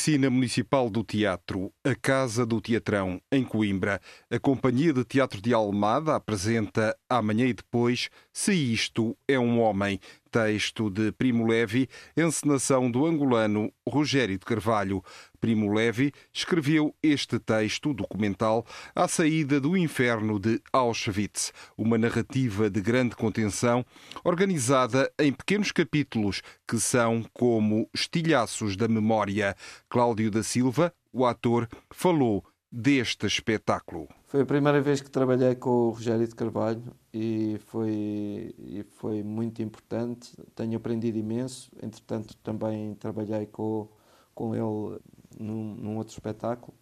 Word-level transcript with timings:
Oficina 0.00 0.30
Municipal 0.30 0.88
do 0.88 1.04
Teatro, 1.04 1.70
a 1.84 1.94
Casa 1.94 2.46
do 2.46 2.58
Teatrão, 2.58 3.20
em 3.30 3.44
Coimbra, 3.44 4.00
a 4.30 4.38
Companhia 4.38 4.94
de 4.94 5.04
Teatro 5.04 5.42
de 5.42 5.52
Almada 5.52 6.14
apresenta 6.16 6.96
Amanhã 7.06 7.44
e 7.44 7.52
Depois, 7.52 8.08
Se 8.32 8.54
Isto 8.54 9.14
é 9.28 9.38
um 9.38 9.60
Homem, 9.60 10.00
texto 10.30 10.88
de 10.88 11.12
Primo 11.12 11.46
Levi, 11.46 11.88
encenação 12.16 12.90
do 12.90 13.04
angolano 13.04 13.72
Rogério 13.86 14.38
de 14.38 14.44
Carvalho. 14.44 15.02
Primo 15.40 15.72
Levi 15.72 16.12
escreveu 16.32 16.94
este 17.02 17.38
texto 17.38 17.92
documental 17.92 18.64
à 18.94 19.08
saída 19.08 19.60
do 19.60 19.76
inferno 19.76 20.38
de 20.38 20.60
Auschwitz, 20.72 21.52
uma 21.76 21.98
narrativa 21.98 22.70
de 22.70 22.80
grande 22.80 23.16
contenção, 23.16 23.84
organizada 24.22 25.10
em 25.18 25.32
pequenos 25.32 25.72
capítulos 25.72 26.42
que 26.68 26.78
são 26.78 27.24
como 27.32 27.88
estilhaços 27.94 28.76
da 28.76 28.86
memória. 28.86 29.56
Cláudio 29.88 30.30
da 30.30 30.42
Silva, 30.42 30.92
o 31.12 31.26
ator, 31.26 31.68
falou 31.90 32.44
deste 32.70 33.26
espetáculo. 33.26 34.08
Foi 34.26 34.42
a 34.42 34.46
primeira 34.46 34.80
vez 34.80 35.00
que 35.00 35.10
trabalhei 35.10 35.56
com 35.56 35.70
o 35.70 35.90
Rogério 35.90 36.26
de 36.26 36.34
Carvalho 36.34 36.94
e 37.12 37.58
foi, 37.66 38.54
e 38.58 38.84
foi 38.92 39.22
muito 39.22 39.60
importante. 39.60 40.32
Tenho 40.54 40.76
aprendido 40.76 41.18
imenso. 41.18 41.70
Entretanto, 41.82 42.36
também 42.36 42.94
trabalhei 42.94 43.46
com, 43.46 43.88
com 44.34 44.54
ele 44.54 45.00
num, 45.38 45.74
num 45.74 45.96
outro 45.96 46.12
espetáculo. 46.12 46.72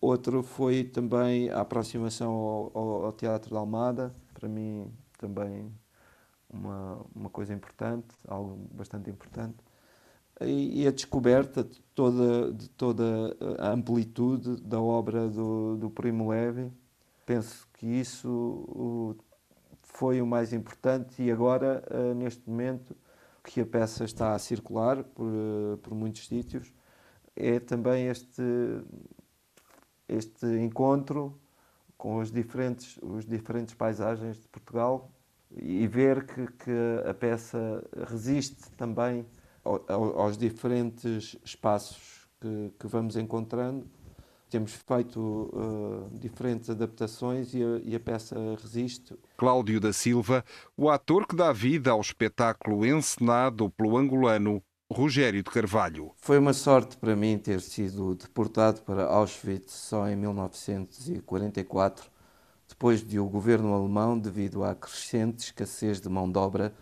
Outro 0.00 0.42
foi 0.42 0.84
também 0.84 1.48
a 1.48 1.60
aproximação 1.60 2.30
ao, 2.74 3.04
ao, 3.06 3.12
Teatro 3.12 3.54
da 3.54 3.60
Almada. 3.60 4.14
Para 4.34 4.48
mim, 4.48 4.92
também 5.16 5.72
uma, 6.50 7.00
uma 7.14 7.30
coisa 7.30 7.54
importante, 7.54 8.08
algo 8.28 8.68
bastante 8.70 9.08
importante 9.08 9.65
e 10.40 10.86
a 10.86 10.90
descoberta 10.90 11.64
de 11.64 11.80
toda, 11.94 12.52
de 12.52 12.68
toda 12.70 13.36
a 13.58 13.70
amplitude 13.70 14.60
da 14.60 14.80
obra 14.80 15.28
do, 15.28 15.76
do 15.76 15.90
Primo 15.90 16.28
Levi. 16.28 16.70
Penso 17.24 17.66
que 17.72 17.86
isso 17.86 19.16
foi 19.82 20.20
o 20.20 20.26
mais 20.26 20.52
importante 20.52 21.22
e 21.22 21.30
agora, 21.30 21.82
eh, 21.90 22.14
neste 22.14 22.48
momento, 22.48 22.94
que 23.42 23.60
a 23.60 23.66
peça 23.66 24.04
está 24.04 24.34
a 24.34 24.38
circular 24.38 25.02
por, 25.02 25.26
eh, 25.26 25.76
por 25.82 25.94
muitos 25.94 26.26
sítios, 26.26 26.72
é 27.34 27.58
também 27.58 28.08
este, 28.08 28.42
este 30.08 30.46
encontro 30.46 31.40
com 31.96 32.18
os 32.18 32.30
diferentes, 32.30 32.98
os 33.02 33.24
diferentes 33.24 33.74
paisagens 33.74 34.36
de 34.38 34.48
Portugal 34.48 35.10
e 35.50 35.86
ver 35.86 36.26
que, 36.26 36.46
que 36.52 36.70
a 37.08 37.14
peça 37.14 37.82
resiste 38.06 38.70
também 38.72 39.24
aos 39.88 40.36
diferentes 40.38 41.36
espaços 41.44 42.28
que, 42.40 42.72
que 42.78 42.86
vamos 42.86 43.16
encontrando. 43.16 43.86
Temos 44.48 44.72
feito 44.72 45.20
uh, 45.20 46.08
diferentes 46.18 46.70
adaptações 46.70 47.52
e 47.52 47.62
a, 47.62 47.80
e 47.82 47.96
a, 47.96 48.00
peça 48.00 48.36
resiste. 48.62 49.18
Cláudio 49.36 49.80
da 49.80 49.92
Silva, 49.92 50.44
o 50.76 50.88
ator 50.88 51.26
que 51.26 51.34
dá 51.34 51.52
vida 51.52 51.90
ao 51.90 52.00
espetáculo 52.00 52.86
encenado 52.86 53.68
pelo 53.70 53.96
angolano 53.96 54.62
Rogério 54.90 55.42
de 55.42 55.50
Carvalho. 55.50 56.12
Foi 56.16 56.38
uma 56.38 56.52
sorte 56.52 56.96
para 56.96 57.16
mim 57.16 57.36
ter 57.38 57.60
sido 57.60 58.14
deportado 58.14 58.82
para 58.82 59.04
Auschwitz 59.04 59.72
só 59.72 60.08
em 60.08 60.14
1944, 60.14 62.08
depois 62.68 63.02
de 63.02 63.18
o 63.18 63.28
governo 63.28 63.74
alemão, 63.74 64.16
devido 64.16 64.62
à 64.62 64.76
crescente 64.76 65.40
escassez 65.40 66.00
de 66.00 66.08
mão 66.08 66.30
de 66.30 66.38
obra, 66.38 66.72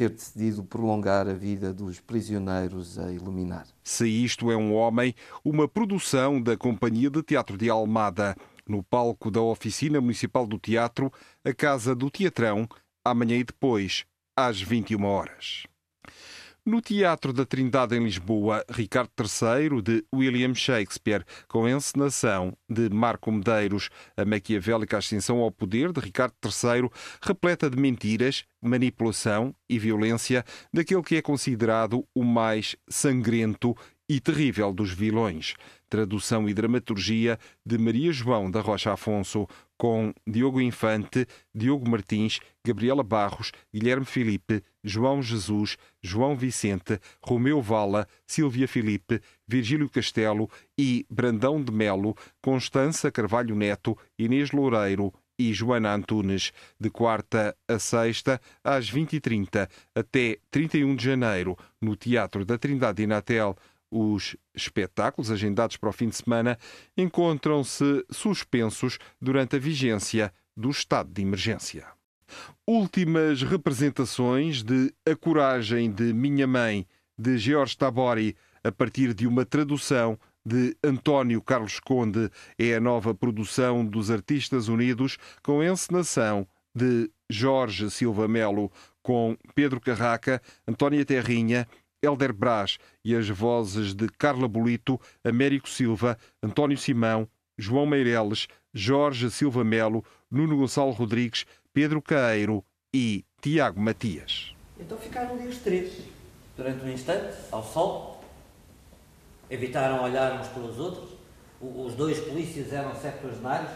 ter 0.00 0.08
decidido 0.08 0.64
prolongar 0.64 1.28
a 1.28 1.34
vida 1.34 1.74
dos 1.74 2.00
prisioneiros 2.00 2.98
a 2.98 3.12
iluminar. 3.12 3.66
Se 3.84 4.08
isto 4.08 4.50
é 4.50 4.56
um 4.56 4.72
homem, 4.72 5.14
uma 5.44 5.68
produção 5.68 6.40
da 6.40 6.56
Companhia 6.56 7.10
de 7.10 7.22
Teatro 7.22 7.58
de 7.58 7.68
Almada, 7.68 8.34
no 8.66 8.82
palco 8.82 9.30
da 9.30 9.42
Oficina 9.42 10.00
Municipal 10.00 10.46
do 10.46 10.58
Teatro, 10.58 11.12
a 11.44 11.52
Casa 11.52 11.94
do 11.94 12.10
Teatrão, 12.10 12.66
amanhã 13.04 13.36
e 13.36 13.44
depois, 13.44 14.06
às 14.34 14.58
21 14.58 15.04
horas. 15.04 15.64
No 16.70 16.80
Teatro 16.80 17.32
da 17.32 17.44
Trindade 17.44 17.96
em 17.96 18.04
Lisboa, 18.04 18.64
Ricardo 18.70 19.10
III 19.18 19.82
de 19.82 20.04
William 20.14 20.54
Shakespeare, 20.54 21.24
com 21.48 21.68
encenação 21.68 22.56
de 22.68 22.88
Marco 22.88 23.32
Medeiros, 23.32 23.90
a 24.16 24.24
maquiavélica 24.24 24.96
ascensão 24.96 25.40
ao 25.40 25.50
poder 25.50 25.90
de 25.90 25.98
Ricardo 25.98 26.36
III, 26.44 26.88
repleta 27.20 27.68
de 27.68 27.76
mentiras, 27.76 28.44
manipulação 28.62 29.52
e 29.68 29.80
violência 29.80 30.44
daquele 30.72 31.02
que 31.02 31.16
é 31.16 31.22
considerado 31.22 32.06
o 32.14 32.22
mais 32.22 32.76
sangrento 32.88 33.74
e 34.08 34.20
terrível 34.20 34.72
dos 34.72 34.92
vilões. 34.92 35.54
Tradução 35.88 36.48
e 36.48 36.54
dramaturgia 36.54 37.36
de 37.66 37.78
Maria 37.78 38.12
João 38.12 38.48
da 38.48 38.60
Rocha 38.60 38.92
Afonso, 38.92 39.48
com 39.80 40.12
Diogo 40.26 40.60
Infante, 40.60 41.26
Diogo 41.54 41.88
Martins, 41.88 42.38
Gabriela 42.62 43.02
Barros, 43.02 43.50
Guilherme 43.72 44.04
Felipe, 44.04 44.62
João 44.84 45.22
Jesus, 45.22 45.78
João 46.02 46.36
Vicente, 46.36 47.00
Romeu 47.22 47.62
Vala, 47.62 48.06
Silvia 48.26 48.68
Felipe, 48.68 49.22
Virgílio 49.48 49.88
Castelo 49.88 50.50
e 50.78 51.06
Brandão 51.08 51.64
de 51.64 51.72
Melo, 51.72 52.14
Constança 52.42 53.10
Carvalho 53.10 53.56
Neto, 53.56 53.96
Inês 54.18 54.50
Loureiro 54.50 55.14
e 55.38 55.50
Joana 55.54 55.94
Antunes, 55.94 56.52
de 56.78 56.90
quarta 56.90 57.56
a 57.66 57.78
sexta, 57.78 58.38
às 58.62 58.92
20h30, 58.92 59.66
até 59.94 60.36
31 60.50 60.94
de 60.94 61.04
janeiro, 61.06 61.56
no 61.80 61.96
Teatro 61.96 62.44
da 62.44 62.58
Trindade 62.58 63.02
Inatel. 63.02 63.56
Os 63.90 64.36
espetáculos 64.54 65.30
agendados 65.30 65.76
para 65.76 65.90
o 65.90 65.92
fim 65.92 66.08
de 66.08 66.16
semana 66.16 66.58
encontram-se 66.96 68.04
suspensos 68.10 68.98
durante 69.20 69.56
a 69.56 69.58
vigência 69.58 70.32
do 70.56 70.70
estado 70.70 71.12
de 71.12 71.22
emergência. 71.22 71.86
Últimas 72.66 73.42
representações 73.42 74.62
de 74.62 74.94
A 75.04 75.16
Coragem 75.16 75.90
de 75.90 76.12
Minha 76.12 76.46
Mãe, 76.46 76.86
de 77.18 77.36
George 77.36 77.76
Tabori, 77.76 78.36
a 78.62 78.70
partir 78.70 79.12
de 79.12 79.26
uma 79.26 79.44
tradução 79.44 80.18
de 80.44 80.76
António 80.82 81.42
Carlos 81.42 81.80
Conde, 81.80 82.30
é 82.58 82.74
a 82.74 82.80
nova 82.80 83.14
produção 83.14 83.84
dos 83.84 84.10
Artistas 84.10 84.68
Unidos 84.68 85.18
com 85.42 85.62
encenação 85.62 86.46
de 86.74 87.10
Jorge 87.28 87.90
Silva 87.90 88.28
Melo, 88.28 88.70
com 89.02 89.36
Pedro 89.54 89.80
Carraca, 89.80 90.40
Antónia 90.66 91.04
Terrinha 91.04 91.66
Helder 92.02 92.32
Brás 92.32 92.78
e 93.04 93.14
as 93.14 93.28
vozes 93.28 93.94
de 93.94 94.08
Carla 94.08 94.48
Bolito, 94.48 95.00
Américo 95.24 95.68
Silva, 95.68 96.16
António 96.42 96.78
Simão, 96.78 97.28
João 97.58 97.86
Meireles, 97.86 98.48
Jorge 98.72 99.30
Silva 99.30 99.62
Melo, 99.62 100.04
Nuno 100.30 100.56
Gonçalo 100.56 100.92
Rodrigues, 100.92 101.44
Pedro 101.72 102.00
Caeiro 102.00 102.64
e 102.94 103.24
Tiago 103.40 103.80
Matias. 103.80 104.54
Então 104.78 104.96
ficaram 104.96 105.34
ali 105.34 105.46
os 105.46 105.58
três, 105.58 106.02
durante 106.56 106.84
um 106.84 106.90
instante, 106.90 107.36
ao 107.52 107.62
sol, 107.62 108.24
evitaram 109.50 110.02
olhar 110.02 110.40
uns 110.40 110.48
pelos 110.48 110.78
outros. 110.78 111.10
Os 111.60 111.94
dois 111.94 112.18
polícias 112.20 112.72
eram 112.72 112.94
septuagenários, 112.94 113.70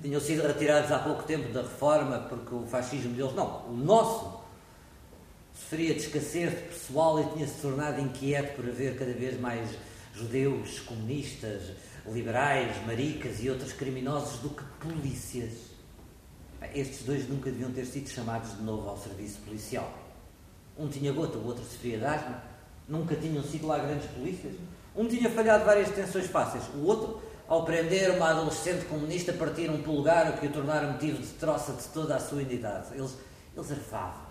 tinham 0.00 0.20
sido 0.20 0.46
retirados 0.46 0.90
há 0.90 0.98
pouco 0.98 1.24
tempo 1.24 1.52
da 1.52 1.60
reforma 1.60 2.20
porque 2.20 2.54
o 2.54 2.66
fascismo 2.66 3.12
deles, 3.12 3.34
não, 3.34 3.68
o 3.68 3.76
nosso 3.76 4.40
sofria 5.70 5.94
de 5.94 6.00
escassez 6.00 6.50
de 6.50 6.62
pessoal 6.62 7.20
e 7.20 7.24
tinha-se 7.32 7.60
tornado 7.60 8.00
inquieto 8.00 8.56
por 8.56 8.68
haver 8.68 8.98
cada 8.98 9.12
vez 9.12 9.38
mais 9.38 9.70
judeus, 10.12 10.80
comunistas, 10.80 11.62
liberais, 12.04 12.84
maricas 12.84 13.40
e 13.40 13.48
outros 13.48 13.72
criminosos 13.72 14.40
do 14.40 14.50
que 14.50 14.64
polícias. 14.80 15.52
Estes 16.74 17.04
dois 17.04 17.28
nunca 17.28 17.52
deviam 17.52 17.70
ter 17.70 17.84
sido 17.84 18.08
chamados 18.08 18.56
de 18.56 18.62
novo 18.64 18.88
ao 18.88 18.98
serviço 18.98 19.38
policial. 19.42 19.96
Um 20.76 20.88
tinha 20.88 21.12
gota, 21.12 21.38
o 21.38 21.46
outro 21.46 21.62
sofria 21.62 21.98
de 21.98 22.04
asma. 22.04 22.42
Nunca 22.88 23.14
tinham 23.14 23.44
sido 23.44 23.68
lá 23.68 23.78
grandes 23.78 24.10
polícias. 24.10 24.54
Um 24.96 25.06
tinha 25.06 25.30
falhado 25.30 25.64
várias 25.64 25.88
detenções 25.88 26.26
fáceis, 26.26 26.64
o 26.74 26.84
outro 26.84 27.22
ao 27.46 27.64
prender 27.64 28.10
uma 28.16 28.30
adolescente 28.30 28.86
comunista, 28.86 29.32
partiram 29.32 29.74
um 29.74 29.82
polegar, 29.82 30.30
o 30.30 30.38
que 30.38 30.48
o 30.48 30.52
tornaram 30.52 30.92
motivo 30.92 31.22
de 31.22 31.28
troça 31.34 31.72
de 31.72 31.84
toda 31.88 32.16
a 32.16 32.18
sua 32.18 32.38
unidade. 32.38 32.88
Eles, 32.92 33.16
eles 33.56 33.70
arfavam, 33.70 34.29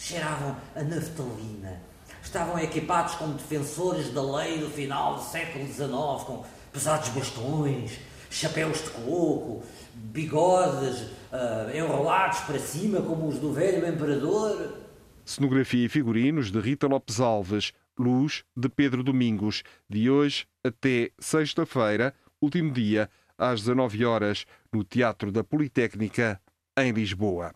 cheiravam 0.00 0.56
a 0.74 0.82
naftalina, 0.82 1.78
estavam 2.22 2.58
equipados 2.58 3.14
como 3.16 3.34
defensores 3.34 4.10
da 4.12 4.22
lei 4.22 4.58
do 4.58 4.70
final 4.70 5.16
do 5.16 5.22
século 5.22 5.66
XIX, 5.66 6.24
com 6.26 6.44
pesados 6.72 7.10
bastões, 7.10 8.00
chapéus 8.30 8.82
de 8.82 8.90
coco, 8.90 9.62
bigodes 9.94 11.02
uh, 11.02 11.76
enrolados 11.76 12.40
para 12.40 12.58
cima, 12.58 13.02
como 13.02 13.28
os 13.28 13.38
do 13.38 13.52
velho 13.52 13.86
imperador. 13.86 14.78
Cenografia 15.24 15.84
e 15.84 15.88
figurinos 15.88 16.50
de 16.50 16.58
Rita 16.58 16.86
Lopes 16.86 17.20
Alves, 17.20 17.72
luz 17.98 18.42
de 18.56 18.70
Pedro 18.70 19.02
Domingos, 19.02 19.62
de 19.88 20.08
hoje 20.10 20.46
até 20.64 21.10
sexta-feira, 21.18 22.14
último 22.40 22.72
dia, 22.72 23.10
às 23.36 23.60
19 23.60 24.04
horas, 24.06 24.46
no 24.72 24.82
Teatro 24.82 25.30
da 25.30 25.44
Politécnica, 25.44 26.40
em 26.84 26.92
Lisboa. 26.92 27.52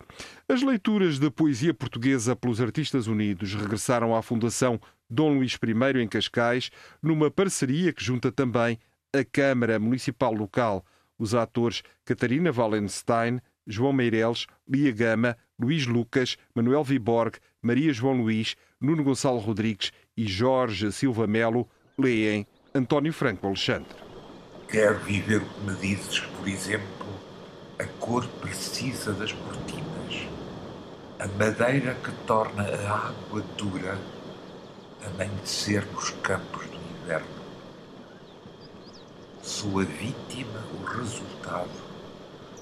As 0.47 0.61
leituras 0.61 1.19
de 1.19 1.29
poesia 1.29 1.73
portuguesa 1.73 2.35
pelos 2.35 2.61
Artistas 2.61 3.07
Unidos 3.07 3.53
regressaram 3.53 4.15
à 4.15 4.21
Fundação 4.21 4.79
Dom 5.09 5.37
Luís 5.37 5.57
I 5.61 6.01
em 6.01 6.07
Cascais, 6.07 6.71
numa 7.01 7.29
parceria 7.29 7.93
que 7.93 8.03
junta 8.03 8.31
também 8.31 8.79
a 9.13 9.23
Câmara 9.23 9.79
Municipal 9.79 10.33
Local, 10.33 10.85
os 11.17 11.33
atores 11.33 11.81
Catarina 12.03 12.51
Wallenstein, 12.51 13.39
João 13.65 13.93
Meireles, 13.93 14.45
Lia 14.67 14.91
Gama, 14.91 15.37
Luís 15.59 15.87
Lucas, 15.87 16.37
Manuel 16.53 16.83
Viborg, 16.83 17.37
Maria 17.61 17.93
João 17.93 18.21
Luís, 18.21 18.55
Nuno 18.79 19.03
Gonçalo 19.03 19.39
Rodrigues 19.39 19.91
e 20.15 20.27
Jorge 20.27 20.91
Silva 20.91 21.25
Melo 21.25 21.67
leem 21.97 22.45
António 22.73 23.13
Franco 23.13 23.47
Alexandre. 23.47 23.95
Quero 24.67 24.99
viver 24.99 25.41
o 25.41 25.45
que 25.45 25.61
me 25.61 25.75
dizes, 25.75 26.19
por 26.19 26.47
exemplo, 26.47 27.04
cor 28.05 28.23
precisa 28.39 29.11
das 29.13 29.31
cortinas, 29.31 30.27
a 31.17 31.27
madeira 31.27 31.95
que 31.95 32.11
torna 32.27 32.61
a 32.61 33.07
água 33.07 33.41
dura, 33.57 33.97
amanhecer 35.03 35.83
nos 35.87 36.11
campos 36.21 36.67
do 36.67 36.77
inverno. 37.01 37.25
Sou 39.41 39.79
a 39.79 39.83
vítima, 39.83 40.63
o 40.79 40.83
resultado 40.83 41.83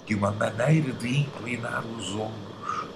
de 0.05 0.15
uma 0.15 0.31
maneira 0.31 0.93
de 0.93 1.19
inclinar 1.19 1.83
os 1.87 2.13
ombros, 2.13 2.87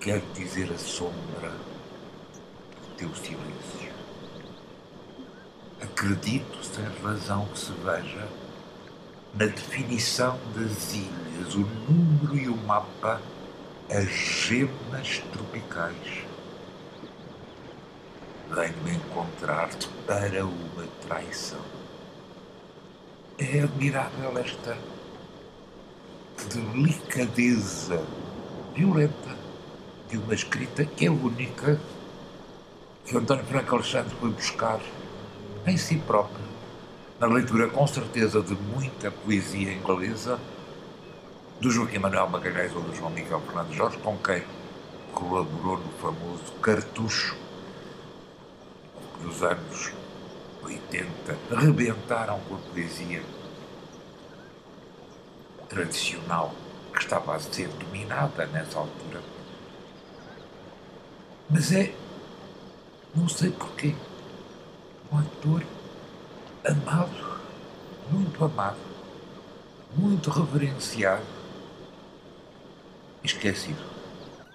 quer 0.00 0.22
dizer 0.32 0.72
a 0.72 0.78
sombra 0.78 1.50
do 1.50 2.96
teu 2.96 3.14
silêncio. 3.14 3.92
Acredito 5.82 6.64
sem 6.64 6.86
razão 7.04 7.44
que 7.48 7.58
se 7.58 7.72
veja 7.72 8.26
na 9.38 9.46
definição 9.46 10.38
das 10.54 10.94
ilhas, 10.94 11.54
o 11.54 11.60
número 11.60 12.36
e 12.36 12.48
o 12.48 12.56
mapa, 12.56 13.20
as 13.90 14.08
gemas 14.08 15.22
tropicais. 15.32 16.24
Venho 18.48 18.96
encontrar-te 18.96 19.88
para 20.06 20.44
uma 20.44 20.86
traição. 21.06 21.60
É 23.38 23.60
admirável 23.60 24.38
esta 24.38 24.78
delicadeza 26.54 28.02
violenta 28.74 29.36
de 30.08 30.16
uma 30.16 30.34
escrita 30.34 30.84
que 30.84 31.06
é 31.06 31.10
única 31.10 31.78
que 33.04 33.16
António 33.16 33.44
Franco 33.44 33.74
Alexandre 33.74 34.14
foi 34.18 34.30
buscar 34.30 34.80
em 35.66 35.76
si 35.76 35.96
próprio, 35.98 36.55
na 37.18 37.26
leitura 37.26 37.68
com 37.68 37.86
certeza 37.86 38.42
de 38.42 38.54
muita 38.54 39.10
poesia 39.10 39.72
inglesa 39.72 40.38
do 41.60 41.70
Joaquim 41.70 41.98
Manuel 41.98 42.28
Magalhães 42.28 42.74
ou 42.74 42.82
do 42.82 42.94
João 42.94 43.10
Miguel 43.10 43.40
Fernandes 43.40 43.74
Jorge, 43.74 43.96
com 43.98 44.16
quem 44.18 44.42
colaborou 45.12 45.78
no 45.78 45.90
famoso 45.92 46.52
Cartucho, 46.60 47.34
que 49.18 49.26
nos 49.26 49.42
anos 49.42 49.92
80 50.62 51.38
rebentaram 51.50 52.38
com 52.40 52.56
a 52.56 52.58
poesia 52.58 53.22
tradicional 55.68 56.54
que 56.92 57.00
estava 57.00 57.34
a 57.34 57.40
ser 57.40 57.68
dominada 57.68 58.46
nessa 58.46 58.78
altura. 58.78 59.22
Mas 61.48 61.72
é, 61.72 61.94
não 63.14 63.28
sei 63.28 63.50
porquê, 63.50 63.94
um 65.10 65.18
ator 65.18 65.62
amado, 66.66 67.38
muito 68.10 68.44
amado, 68.44 68.76
muito 69.96 70.30
reverenciado, 70.30 71.22
esquecido. 73.22 73.78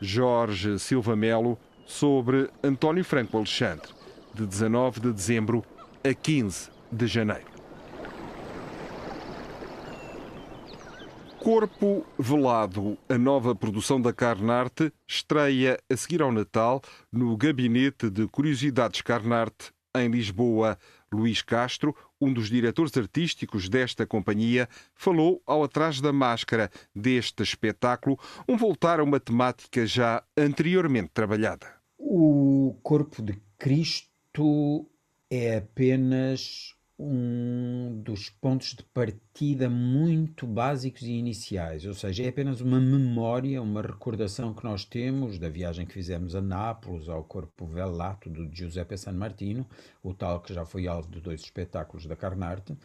Jorge 0.01 0.77
Silva 0.77 1.15
Melo 1.15 1.57
sobre 1.85 2.49
António 2.61 3.05
Franco 3.05 3.37
Alexandre, 3.37 3.89
de 4.33 4.45
19 4.45 4.99
de 4.99 5.13
dezembro 5.13 5.63
a 6.03 6.13
15 6.13 6.69
de 6.91 7.07
janeiro. 7.07 7.49
Corpo 11.39 12.05
Velado, 12.19 12.97
a 13.09 13.17
nova 13.17 13.55
produção 13.55 13.99
da 14.01 14.13
Carnarte, 14.13 14.91
estreia 15.07 15.79
a 15.89 15.97
seguir 15.97 16.21
ao 16.21 16.31
Natal 16.31 16.81
no 17.11 17.35
Gabinete 17.37 18.09
de 18.09 18.27
Curiosidades 18.27 19.01
Carnarte, 19.01 19.71
em 19.95 20.09
Lisboa. 20.09 20.77
Luís 21.13 21.41
Castro, 21.41 21.95
um 22.19 22.31
dos 22.31 22.49
diretores 22.49 22.95
artísticos 22.95 23.67
desta 23.67 24.05
companhia, 24.05 24.69
falou 24.95 25.41
ao 25.45 25.63
Atrás 25.63 25.99
da 25.99 26.13
Máscara 26.13 26.71
deste 26.95 27.43
espetáculo, 27.43 28.17
um 28.47 28.55
voltar 28.55 28.99
a 28.99 29.03
uma 29.03 29.19
temática 29.19 29.85
já 29.85 30.23
anteriormente 30.37 31.11
trabalhada. 31.13 31.67
O 31.97 32.77
Corpo 32.81 33.21
de 33.21 33.41
Cristo 33.57 34.89
é 35.29 35.57
apenas 35.57 36.75
um 37.03 37.99
dos 38.03 38.29
pontos 38.29 38.75
de 38.75 38.83
partida 38.83 39.67
muito 39.67 40.45
básicos 40.45 41.01
e 41.01 41.11
iniciais, 41.13 41.85
ou 41.85 41.95
seja, 41.95 42.23
é 42.23 42.29
apenas 42.29 42.61
uma 42.61 42.79
memória, 42.79 43.61
uma 43.61 43.81
recordação 43.81 44.53
que 44.53 44.63
nós 44.63 44.85
temos 44.85 45.39
da 45.39 45.49
viagem 45.49 45.85
que 45.85 45.93
fizemos 45.93 46.35
a 46.35 46.41
Nápoles, 46.41 47.09
ao 47.09 47.23
Corpo 47.23 47.65
Velato 47.65 48.29
do 48.29 48.47
Giuseppe 48.53 48.97
San 48.97 49.13
Martino, 49.13 49.65
o 50.03 50.13
tal 50.13 50.41
que 50.41 50.53
já 50.53 50.63
foi 50.63 50.87
alvo 50.87 51.09
de 51.09 51.19
dois 51.19 51.41
espetáculos 51.41 52.05
da 52.05 52.15
Carnarte, 52.15 52.77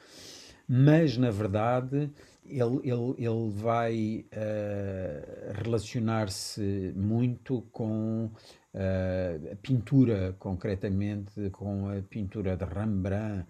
mas 0.67 1.19
na 1.19 1.31
verdade 1.31 2.11
ele, 2.47 2.81
ele, 2.85 3.15
ele 3.19 3.51
vai 3.51 4.25
uh, 4.33 5.63
relacionar-se 5.63 6.93
muito 6.97 7.63
com 7.71 8.31
uh, 8.73 9.53
a 9.53 9.57
pintura, 9.57 10.35
concretamente 10.39 11.51
com 11.51 11.91
a 11.91 12.01
pintura 12.03 12.57
de 12.57 12.65
Rembrandt 12.65 13.47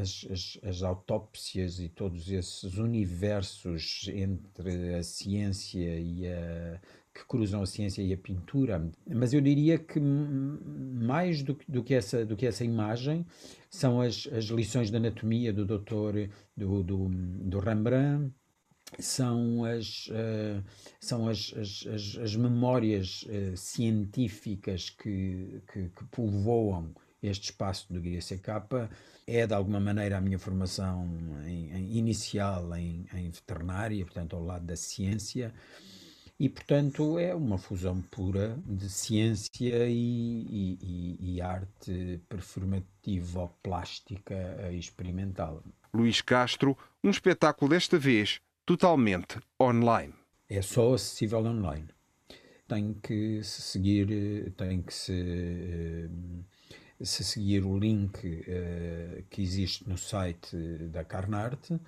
as, 0.00 0.26
as, 0.30 0.58
as, 0.62 0.82
autópsias 0.82 1.78
e 1.78 1.88
todos 1.88 2.30
esses 2.30 2.78
universos 2.78 4.08
entre 4.12 4.94
a 4.94 5.02
ciência 5.02 5.98
e 5.98 6.26
a 6.26 6.80
que 7.14 7.26
cruzam 7.26 7.62
a 7.62 7.66
ciência 7.66 8.02
e 8.02 8.12
a 8.12 8.16
pintura, 8.16 8.90
mas 9.06 9.34
eu 9.34 9.40
diria 9.40 9.78
que 9.78 10.00
mais 10.00 11.42
do, 11.42 11.58
do, 11.68 11.82
que, 11.84 11.94
essa, 11.94 12.24
do 12.24 12.36
que 12.36 12.46
essa 12.46 12.64
imagem 12.64 13.26
são 13.70 14.00
as, 14.00 14.26
as 14.32 14.46
lições 14.46 14.90
de 14.90 14.96
anatomia 14.96 15.52
do 15.52 15.66
doutor 15.66 16.14
do, 16.56 16.82
do, 16.82 17.08
do 17.10 17.58
Rembrandt, 17.58 18.32
são 18.98 19.64
as, 19.64 20.06
uh, 20.08 20.62
são 21.00 21.28
as, 21.28 21.52
as, 21.56 21.86
as, 21.86 22.18
as 22.18 22.36
memórias 22.36 23.22
uh, 23.22 23.56
científicas 23.56 24.90
que, 24.90 25.62
que, 25.72 25.88
que 25.88 26.04
povoam 26.10 26.94
este 27.22 27.50
espaço 27.50 27.92
do 27.92 28.00
GCK 28.00 28.88
é 29.26 29.46
de 29.46 29.52
alguma 29.54 29.78
maneira 29.78 30.18
a 30.18 30.20
minha 30.20 30.38
formação 30.38 31.08
em, 31.46 31.70
em 31.70 31.96
inicial 31.96 32.76
em, 32.76 33.06
em, 33.14 33.30
veterinária, 33.30 34.04
portanto 34.04 34.34
ao 34.34 34.44
lado 34.44 34.66
da 34.66 34.74
ciência 34.76 35.54
e 36.38 36.48
portanto 36.48 37.18
é 37.18 37.34
uma 37.34 37.58
fusão 37.58 38.00
pura 38.02 38.56
de 38.66 38.88
ciência 38.90 39.88
e, 39.88 40.78
e, 40.80 41.36
e 41.36 41.40
arte 41.40 42.20
performativa-plástica 42.28 44.70
experimental. 44.72 45.62
Luís 45.94 46.20
Castro, 46.20 46.76
um 47.04 47.10
espetáculo 47.10 47.70
desta 47.70 47.96
vez 47.98 48.40
totalmente 48.66 49.38
online. 49.60 50.14
É 50.48 50.62
só 50.62 50.94
acessível 50.94 51.44
online. 51.44 51.88
Tem 52.66 52.94
que 52.94 53.42
se 53.42 53.62
seguir, 53.62 54.52
tem 54.56 54.82
que 54.82 54.94
se 54.94 55.12
eh, 55.12 56.08
se 57.04 57.24
seguir 57.24 57.64
o 57.64 57.78
link 57.78 58.26
uh, 58.26 59.22
que 59.30 59.42
existe 59.42 59.88
no 59.88 59.96
site 59.98 60.56
da 60.90 61.04
Carnarte 61.04 61.78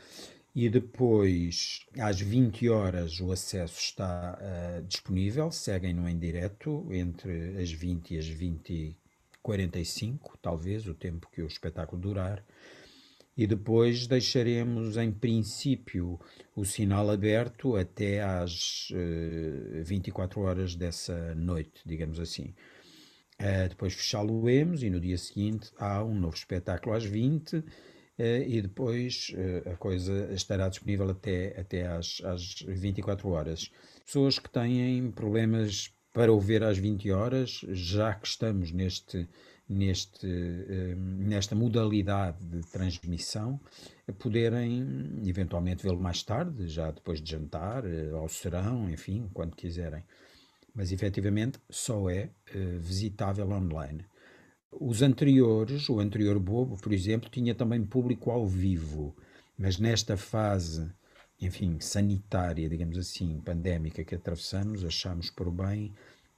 e 0.55 0.69
depois 0.69 1.85
às 1.99 2.21
20 2.21 2.69
horas 2.69 3.21
o 3.21 3.33
acesso 3.33 3.79
está 3.79 4.39
uh, 4.39 4.83
disponível, 4.85 5.51
seguem-no 5.51 6.09
em 6.09 6.19
direto 6.19 6.87
entre 6.93 7.61
as 7.61 7.73
20 7.73 8.15
e 8.15 8.19
as 8.19 8.27
20 8.29 8.73
e 8.73 8.97
45, 9.43 10.39
talvez, 10.41 10.87
o 10.89 10.95
tempo 10.95 11.29
que 11.31 11.43
o 11.43 11.47
espetáculo 11.47 12.01
durar. 12.01 12.43
e 13.37 13.47
depois 13.49 14.07
deixaremos, 14.07 14.97
em 14.97 15.11
princípio, 15.11 16.21
o 16.55 16.65
sinal 16.65 17.11
aberto 17.11 17.77
até 17.77 18.23
às 18.23 18.89
uh, 18.91 19.85
24 19.85 20.41
horas 20.41 20.75
dessa 20.77 21.35
noite, 21.35 21.83
digamos 21.85 22.21
assim. 22.21 22.55
Uh, 23.45 23.69
depois 23.69 23.93
fechá-lo-emos 23.93 24.83
e 24.83 24.89
no 24.89 24.99
dia 24.99 25.19
seguinte 25.19 25.71
há 25.79 26.03
um 26.03 26.15
novo 26.15 26.35
espetáculo 26.35 26.95
às 26.97 27.05
20 27.05 27.59
uh, 27.59 27.65
e 28.19 28.63
depois 28.63 29.33
uh, 29.35 29.73
a 29.73 29.77
coisa 29.77 30.33
estará 30.33 30.69
disponível 30.71 31.11
até, 31.11 31.61
até 31.61 31.87
às, 31.87 32.23
às 32.25 32.63
24 32.63 33.29
horas. 33.29 33.71
Pessoas 34.07 34.39
que 34.39 34.49
têm 34.49 35.11
problemas 35.11 35.93
para 36.13 36.33
o 36.33 36.41
ver 36.41 36.63
às 36.63 36.79
20 36.79 37.11
horas, 37.11 37.61
já 37.69 38.15
que 38.15 38.27
estamos 38.27 38.73
neste 38.73 39.29
neste, 39.69 40.27
eh, 40.27 40.95
nesta 40.95 41.55
modalidade 41.55 42.45
de 42.45 42.61
transmissão, 42.71 43.61
poderem 44.19 45.23
eventualmente 45.25 45.83
vê-lo 45.83 46.01
mais 46.01 46.23
tarde, 46.23 46.69
já 46.69 46.91
depois 46.91 47.21
de 47.21 47.31
jantar, 47.31 47.85
eh, 47.85 48.11
ao 48.11 48.29
serão, 48.29 48.91
enfim, 48.91 49.29
quando 49.33 49.57
quiserem. 49.57 50.03
Mas 50.75 50.91
efetivamente 50.91 51.59
só 51.71 52.11
é 52.11 52.31
eh, 52.53 52.79
visitável 52.79 53.49
online. 53.51 54.05
Os 54.73 55.03
anteriores, 55.03 55.89
o 55.89 56.01
anterior 56.01 56.39
Bobo, 56.39 56.77
por 56.77 56.93
exemplo, 56.93 57.31
tinha 57.31 57.55
também 57.55 57.85
público 57.85 58.31
ao 58.31 58.45
vivo, 58.47 59.15
mas 59.57 59.79
nesta 59.79 60.17
fase, 60.17 60.91
enfim, 61.41 61.79
sanitária, 61.79 62.69
digamos 62.69 62.99
assim, 62.99 63.41
pandémica 63.41 64.03
que 64.03 64.17
atravessamos, 64.17 64.85
achamos 64.85 65.31
por 65.31 65.51
bem 65.51 65.95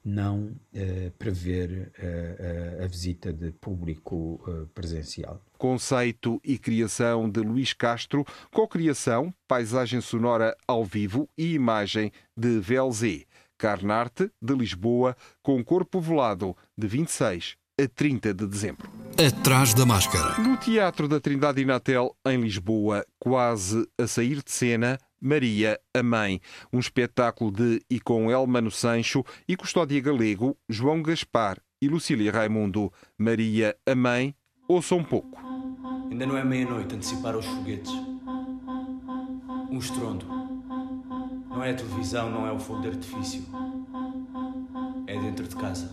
não 0.06 0.44
uh, 0.72 1.10
prever 1.18 1.92
uh, 1.98 2.84
a 2.84 2.86
visita 2.86 3.32
de 3.32 3.50
público 3.50 4.40
uh, 4.46 4.66
presencial. 4.68 5.42
Conceito 5.58 6.40
e 6.44 6.56
criação 6.56 7.28
de 7.28 7.40
Luís 7.40 7.72
Castro, 7.72 8.24
co-criação, 8.52 9.34
paisagem 9.48 10.00
sonora 10.00 10.56
ao 10.66 10.84
vivo 10.84 11.28
e 11.36 11.54
imagem 11.54 12.12
de 12.36 12.60
Velzé. 12.60 13.24
Carnarte, 13.58 14.30
de 14.40 14.54
Lisboa, 14.54 15.16
com 15.42 15.62
corpo 15.64 16.00
volado, 16.00 16.56
de 16.76 16.86
26 16.86 17.56
a 17.78 17.86
30 17.86 18.32
de 18.32 18.46
dezembro. 18.46 18.90
Atrás 19.18 19.74
da 19.74 19.84
máscara. 19.84 20.40
No 20.40 20.56
Teatro 20.56 21.06
da 21.06 21.20
Trindade 21.20 21.60
Inatel, 21.60 22.16
em 22.26 22.40
Lisboa, 22.40 23.04
quase 23.18 23.86
a 23.98 24.06
sair 24.06 24.42
de 24.42 24.50
cena, 24.50 24.98
Maria, 25.20 25.78
a 25.94 26.02
Mãe, 26.02 26.40
um 26.72 26.78
espetáculo 26.78 27.50
de 27.50 27.82
e 27.90 28.00
com 28.00 28.30
Elmano 28.30 28.70
Sancho 28.70 29.24
e 29.46 29.56
Custódia 29.56 30.00
Galego, 30.00 30.56
João 30.68 31.02
Gaspar 31.02 31.58
e 31.80 31.88
Lucília 31.88 32.32
Raimundo. 32.32 32.92
Maria, 33.18 33.76
a 33.86 33.94
Mãe, 33.94 34.34
ouça 34.68 34.94
um 34.94 35.04
pouco. 35.04 35.38
Ainda 36.10 36.26
não 36.26 36.36
é 36.36 36.44
meia-noite, 36.44 36.94
antecipar 36.94 37.36
os 37.36 37.44
foguetes. 37.44 37.92
Um 39.70 39.78
estrondo. 39.78 40.35
Não 41.56 41.64
é 41.64 41.70
a 41.70 41.74
televisão, 41.74 42.30
não 42.30 42.46
é 42.46 42.52
o 42.52 42.58
fogo 42.60 42.82
de 42.82 42.88
artifício. 42.88 43.42
É 45.06 45.18
dentro 45.18 45.48
de 45.48 45.56
casa. 45.56 45.90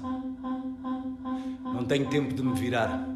Não 1.63 1.85
tenho 1.85 2.09
tempo 2.09 2.33
de 2.33 2.43
me 2.43 2.53
virar. 2.53 3.07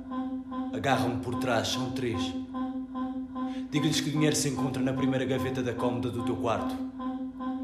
Agarram-me 0.74 1.18
por 1.18 1.36
trás, 1.36 1.68
são 1.68 1.92
três. 1.92 2.34
Digo-lhes 3.70 4.00
que 4.00 4.08
o 4.08 4.12
dinheiro 4.13 4.34
se 4.34 4.48
encontra 4.48 4.82
na 4.82 4.94
primeira 4.94 5.25
gaveta 5.25 5.62
da 5.62 5.74
cómoda 5.74 6.10
do 6.10 6.24
teu 6.24 6.38
quarto 6.38 6.74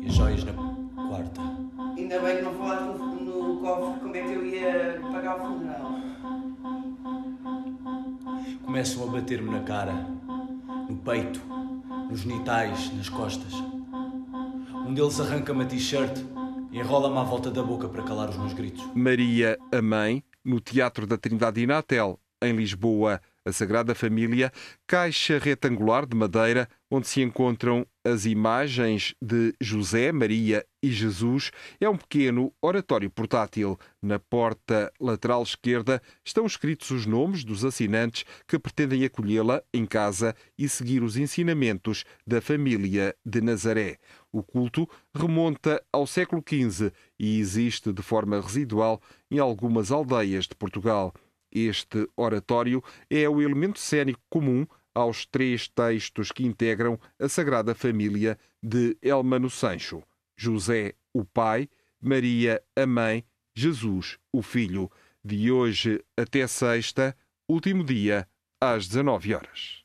e 0.01 0.07
as 0.07 0.15
joias 0.15 0.43
na 0.43 0.51
quarta. 0.51 1.39
Ainda 1.97 2.19
bem 2.19 2.35
que 2.35 2.41
não 2.41 2.53
falaste 2.55 2.83
no, 2.83 3.53
no 3.53 3.61
cofre 3.61 4.01
como 4.01 4.15
é 4.17 4.21
que 4.21 4.33
eu 4.33 4.45
ia 4.45 4.99
pagar 5.13 5.37
o 5.37 5.47
funeral. 5.47 5.95
Começam 8.65 9.03
a 9.07 9.11
bater-me 9.13 9.49
na 9.49 9.61
cara, 9.61 9.93
no 10.89 10.97
peito, 10.97 11.41
nos 12.09 12.19
genitais, 12.19 12.93
nas 12.97 13.07
costas. 13.07 13.53
Um 14.93 14.95
deles 14.95 15.19
arranca-me 15.19 15.63
a 15.63 15.65
t-shirt 15.65 16.23
e 16.71 16.77
enrola-me 16.77 17.17
à 17.17 17.23
volta 17.23 17.49
da 17.49 17.63
boca 17.63 17.89
para 17.89 18.03
calar 18.03 18.29
os 18.29 18.37
meus 18.37 18.53
gritos. 18.53 18.85
Maria, 18.93 19.57
a 19.71 19.81
mãe, 19.81 20.23
no 20.45 20.59
Teatro 20.59 21.07
da 21.07 21.17
Trindade 21.17 21.61
Inatel, 21.61 22.19
em 22.39 22.55
Lisboa, 22.55 23.19
a 23.45 23.51
Sagrada 23.51 23.93
Família, 23.93 24.51
caixa 24.87 25.37
retangular 25.37 26.05
de 26.05 26.15
madeira 26.15 26.67
onde 26.89 27.07
se 27.07 27.21
encontram 27.21 27.85
as 28.05 28.25
imagens 28.25 29.15
de 29.21 29.53
José, 29.59 30.11
Maria 30.11 30.65
e 30.81 30.91
Jesus, 30.91 31.51
é 31.79 31.89
um 31.89 31.97
pequeno 31.97 32.53
oratório 32.61 33.09
portátil. 33.09 33.79
Na 34.01 34.19
porta 34.19 34.91
lateral 34.99 35.41
esquerda 35.41 36.01
estão 36.23 36.45
escritos 36.45 36.91
os 36.91 37.05
nomes 37.05 37.43
dos 37.43 37.65
assinantes 37.65 38.25
que 38.47 38.59
pretendem 38.59 39.03
acolhê-la 39.03 39.63
em 39.73 39.85
casa 39.85 40.35
e 40.57 40.69
seguir 40.69 41.01
os 41.01 41.17
ensinamentos 41.17 42.05
da 42.27 42.39
família 42.39 43.15
de 43.25 43.41
Nazaré. 43.41 43.97
O 44.31 44.43
culto 44.43 44.87
remonta 45.15 45.83
ao 45.91 46.05
século 46.05 46.43
XV 46.47 46.91
e 47.19 47.39
existe 47.39 47.91
de 47.91 48.01
forma 48.01 48.39
residual 48.39 49.01
em 49.31 49.39
algumas 49.39 49.91
aldeias 49.91 50.45
de 50.45 50.55
Portugal. 50.55 51.13
Este 51.53 52.09
oratório 52.15 52.83
é 53.09 53.29
o 53.29 53.41
elemento 53.41 53.79
cênico 53.79 54.21
comum 54.29 54.65
aos 54.95 55.25
três 55.25 55.67
textos 55.67 56.31
que 56.31 56.45
integram 56.45 56.99
a 57.19 57.29
Sagrada 57.29 57.75
Família 57.75 58.37
de 58.61 58.97
Elmano 59.01 59.49
Sancho: 59.49 60.01
José, 60.35 60.93
o 61.13 61.23
Pai, 61.23 61.69
Maria, 62.01 62.61
a 62.75 62.85
Mãe, 62.85 63.23
Jesus, 63.55 64.17
o 64.31 64.41
Filho. 64.41 64.91
De 65.25 65.49
hoje 65.49 66.03
até 66.17 66.45
sexta, 66.47 67.15
último 67.47 67.81
dia, 67.81 68.27
às 68.59 68.89
19 68.89 69.33
horas. 69.35 69.83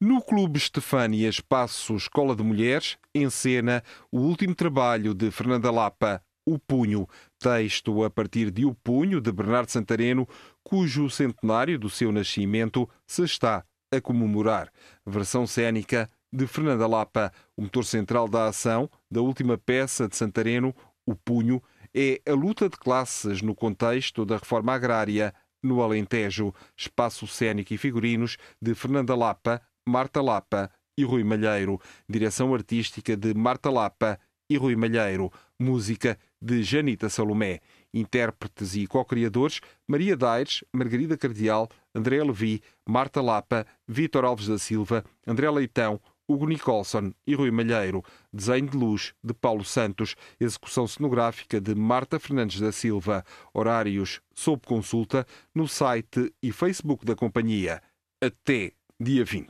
No 0.00 0.22
Clube 0.22 0.58
Estefânia 0.58 1.28
Espaço 1.28 1.96
Escola 1.96 2.36
de 2.36 2.42
Mulheres, 2.42 2.96
encena 3.14 3.82
o 4.12 4.18
último 4.18 4.54
trabalho 4.54 5.14
de 5.14 5.30
Fernanda 5.30 5.70
Lapa, 5.70 6.22
O 6.46 6.58
Punho, 6.58 7.08
texto 7.38 8.04
a 8.04 8.10
partir 8.10 8.50
de 8.50 8.64
O 8.64 8.74
Punho, 8.74 9.20
de 9.20 9.32
Bernardo 9.32 9.70
Santareno, 9.70 10.28
cujo 10.64 11.10
centenário 11.10 11.78
do 11.78 11.90
seu 11.90 12.10
nascimento 12.10 12.88
se 13.06 13.22
está 13.22 13.64
a 13.92 14.00
comemorar. 14.00 14.72
Versão 15.06 15.46
cênica 15.46 16.10
de 16.32 16.46
Fernanda 16.46 16.86
Lapa, 16.86 17.32
o 17.56 17.62
motor 17.62 17.84
central 17.84 18.26
da 18.26 18.48
ação 18.48 18.90
da 19.08 19.20
última 19.20 19.56
peça 19.56 20.08
de 20.08 20.16
Santareno, 20.16 20.74
O 21.06 21.14
Punho, 21.14 21.62
é 21.94 22.20
a 22.26 22.32
luta 22.32 22.68
de 22.68 22.76
classes 22.76 23.40
no 23.40 23.54
contexto 23.54 24.24
da 24.24 24.36
reforma 24.36 24.72
agrária 24.72 25.32
no 25.62 25.80
Alentejo. 25.80 26.52
Espaço 26.76 27.26
cênico 27.26 27.72
e 27.72 27.78
figurinos 27.78 28.36
de 28.60 28.74
Fernanda 28.74 29.14
Lapa, 29.14 29.62
Marta 29.86 30.20
Lapa 30.20 30.70
e 30.98 31.04
Rui 31.04 31.22
Malheiro. 31.22 31.80
Direção 32.08 32.52
artística 32.52 33.16
de 33.16 33.32
Marta 33.32 33.70
Lapa 33.70 34.18
e 34.50 34.56
Rui 34.56 34.74
Malheiro. 34.74 35.32
Música 35.60 36.18
de 36.42 36.64
Janita 36.64 37.08
Salomé. 37.08 37.60
Intérpretes 37.94 38.74
e 38.74 38.86
co-criadores 38.86 39.60
Maria 39.86 40.16
Daires, 40.16 40.64
Margarida 40.72 41.16
Cardial, 41.16 41.68
André 41.94 42.22
Levi, 42.22 42.60
Marta 42.86 43.22
Lapa, 43.22 43.64
Vítor 43.86 44.24
Alves 44.24 44.48
da 44.48 44.58
Silva, 44.58 45.04
André 45.26 45.48
Leitão, 45.48 46.00
Hugo 46.26 46.46
Nicolson 46.46 47.12
e 47.26 47.34
Rui 47.34 47.50
Malheiro. 47.50 48.02
Desenho 48.32 48.68
de 48.68 48.76
luz 48.76 49.14
de 49.22 49.34
Paulo 49.34 49.64
Santos. 49.64 50.16
Execução 50.40 50.86
cenográfica 50.86 51.60
de 51.60 51.74
Marta 51.74 52.18
Fernandes 52.18 52.60
da 52.60 52.72
Silva. 52.72 53.24
Horários 53.52 54.20
sob 54.34 54.62
consulta 54.66 55.26
no 55.54 55.68
site 55.68 56.32
e 56.42 56.50
Facebook 56.50 57.04
da 57.04 57.14
companhia. 57.14 57.82
Até 58.22 58.72
dia 58.98 59.24
20. 59.24 59.48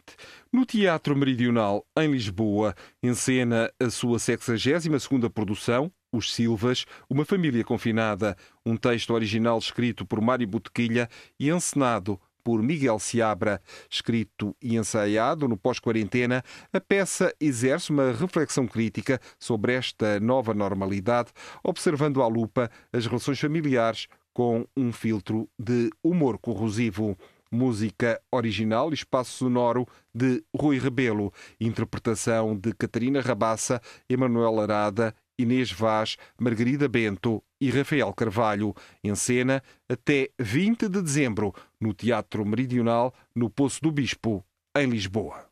No 0.53 0.67
Teatro 0.67 1.15
Meridional, 1.15 1.87
em 1.97 2.11
Lisboa, 2.11 2.75
encena 3.03 3.71
a 3.79 3.91
sua 3.91 4.19
62ª 4.19 5.31
produção, 5.31 5.93
Os 6.15 6.33
Silvas, 6.33 6.85
uma 7.11 7.25
família 7.25 7.65
confinada, 7.65 8.37
um 8.65 8.77
texto 8.77 9.13
original 9.13 9.59
escrito 9.59 10.07
por 10.07 10.21
Mário 10.21 10.47
Botequilha 10.47 11.09
e 11.41 11.51
encenado 11.51 12.21
por 12.45 12.63
Miguel 12.63 13.01
Seabra. 13.01 13.61
Escrito 13.91 14.55
e 14.63 14.77
ensaiado 14.77 15.49
no 15.49 15.57
pós-quarentena, 15.57 16.45
a 16.73 16.81
peça 16.81 17.35
exerce 17.41 17.91
uma 17.91 18.13
reflexão 18.13 18.65
crítica 18.65 19.21
sobre 19.41 19.73
esta 19.73 20.21
nova 20.21 20.55
normalidade, 20.55 21.33
observando 21.65 22.23
à 22.23 22.29
lupa 22.29 22.71
as 22.93 23.07
relações 23.07 23.41
familiares 23.41 24.07
com 24.33 24.65
um 24.77 24.93
filtro 24.93 25.49
de 25.59 25.91
humor 26.01 26.39
corrosivo 26.39 27.17
música 27.55 28.21
original 28.33 28.91
e 28.91 28.95
espaço 28.95 29.39
sonoro 29.39 29.87
de 30.13 30.43
Rui 30.55 30.79
Rebelo, 30.79 31.33
interpretação 31.61 32.57
de 32.57 32.75
Catarina 32.75 33.21
Rabassa, 33.21 33.81
Emanuel 34.09 34.61
Arada, 34.61 35.15
Inês 35.39 35.71
Vaz, 35.73 36.17
Margarida 36.39 36.89
Bento 36.89 37.43
e 37.61 37.71
Rafael 37.71 38.13
Carvalho, 38.13 38.75
em 39.03 39.15
cena 39.15 39.63
até 39.89 40.31
20 40.39 40.89
de 40.89 41.03
dezembro, 41.03 41.55
no 41.81 41.93
Teatro 41.93 42.45
Meridional, 42.45 43.13
no 43.35 43.51
Poço 43.51 43.81
do 43.83 43.91
Bispo, 43.91 44.45
em 44.77 44.89
Lisboa. 44.89 45.47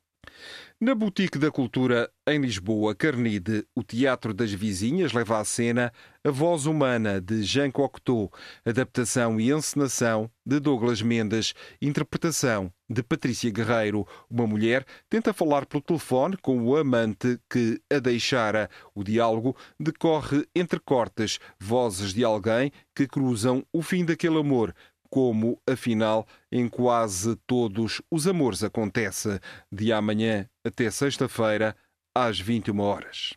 Na 0.82 0.96
Boutique 0.96 1.38
da 1.38 1.48
Cultura, 1.48 2.10
em 2.26 2.40
Lisboa, 2.40 2.92
Carnide, 2.92 3.64
o 3.72 3.84
Teatro 3.84 4.34
das 4.34 4.52
Vizinhas 4.52 5.12
leva 5.12 5.38
à 5.38 5.44
cena 5.44 5.92
A 6.24 6.30
Voz 6.32 6.66
Humana, 6.66 7.20
de 7.20 7.44
Jean 7.44 7.70
Cocteau, 7.70 8.32
adaptação 8.64 9.38
e 9.38 9.52
encenação 9.52 10.28
de 10.44 10.58
Douglas 10.58 11.00
Mendes, 11.00 11.54
interpretação 11.80 12.72
de 12.90 13.00
Patrícia 13.00 13.48
Guerreiro. 13.48 14.04
Uma 14.28 14.44
mulher 14.44 14.84
tenta 15.08 15.32
falar 15.32 15.66
pelo 15.66 15.82
telefone 15.84 16.36
com 16.36 16.60
o 16.60 16.76
amante 16.76 17.38
que 17.48 17.80
a 17.88 18.00
deixara. 18.00 18.68
O 18.92 19.04
diálogo 19.04 19.56
decorre 19.78 20.44
entre 20.52 20.80
cortes, 20.80 21.38
vozes 21.60 22.12
de 22.12 22.24
alguém 22.24 22.72
que 22.92 23.06
cruzam 23.06 23.64
o 23.72 23.82
fim 23.82 24.04
daquele 24.04 24.38
amor, 24.38 24.74
como, 25.12 25.60
afinal, 25.68 26.26
em 26.50 26.66
quase 26.66 27.36
todos 27.46 28.00
os 28.10 28.26
amores 28.26 28.64
acontece, 28.64 29.38
de 29.70 29.92
amanhã 29.92 30.48
até 30.64 30.90
sexta-feira, 30.90 31.76
às 32.14 32.40
21 32.40 32.80
horas. 32.80 33.34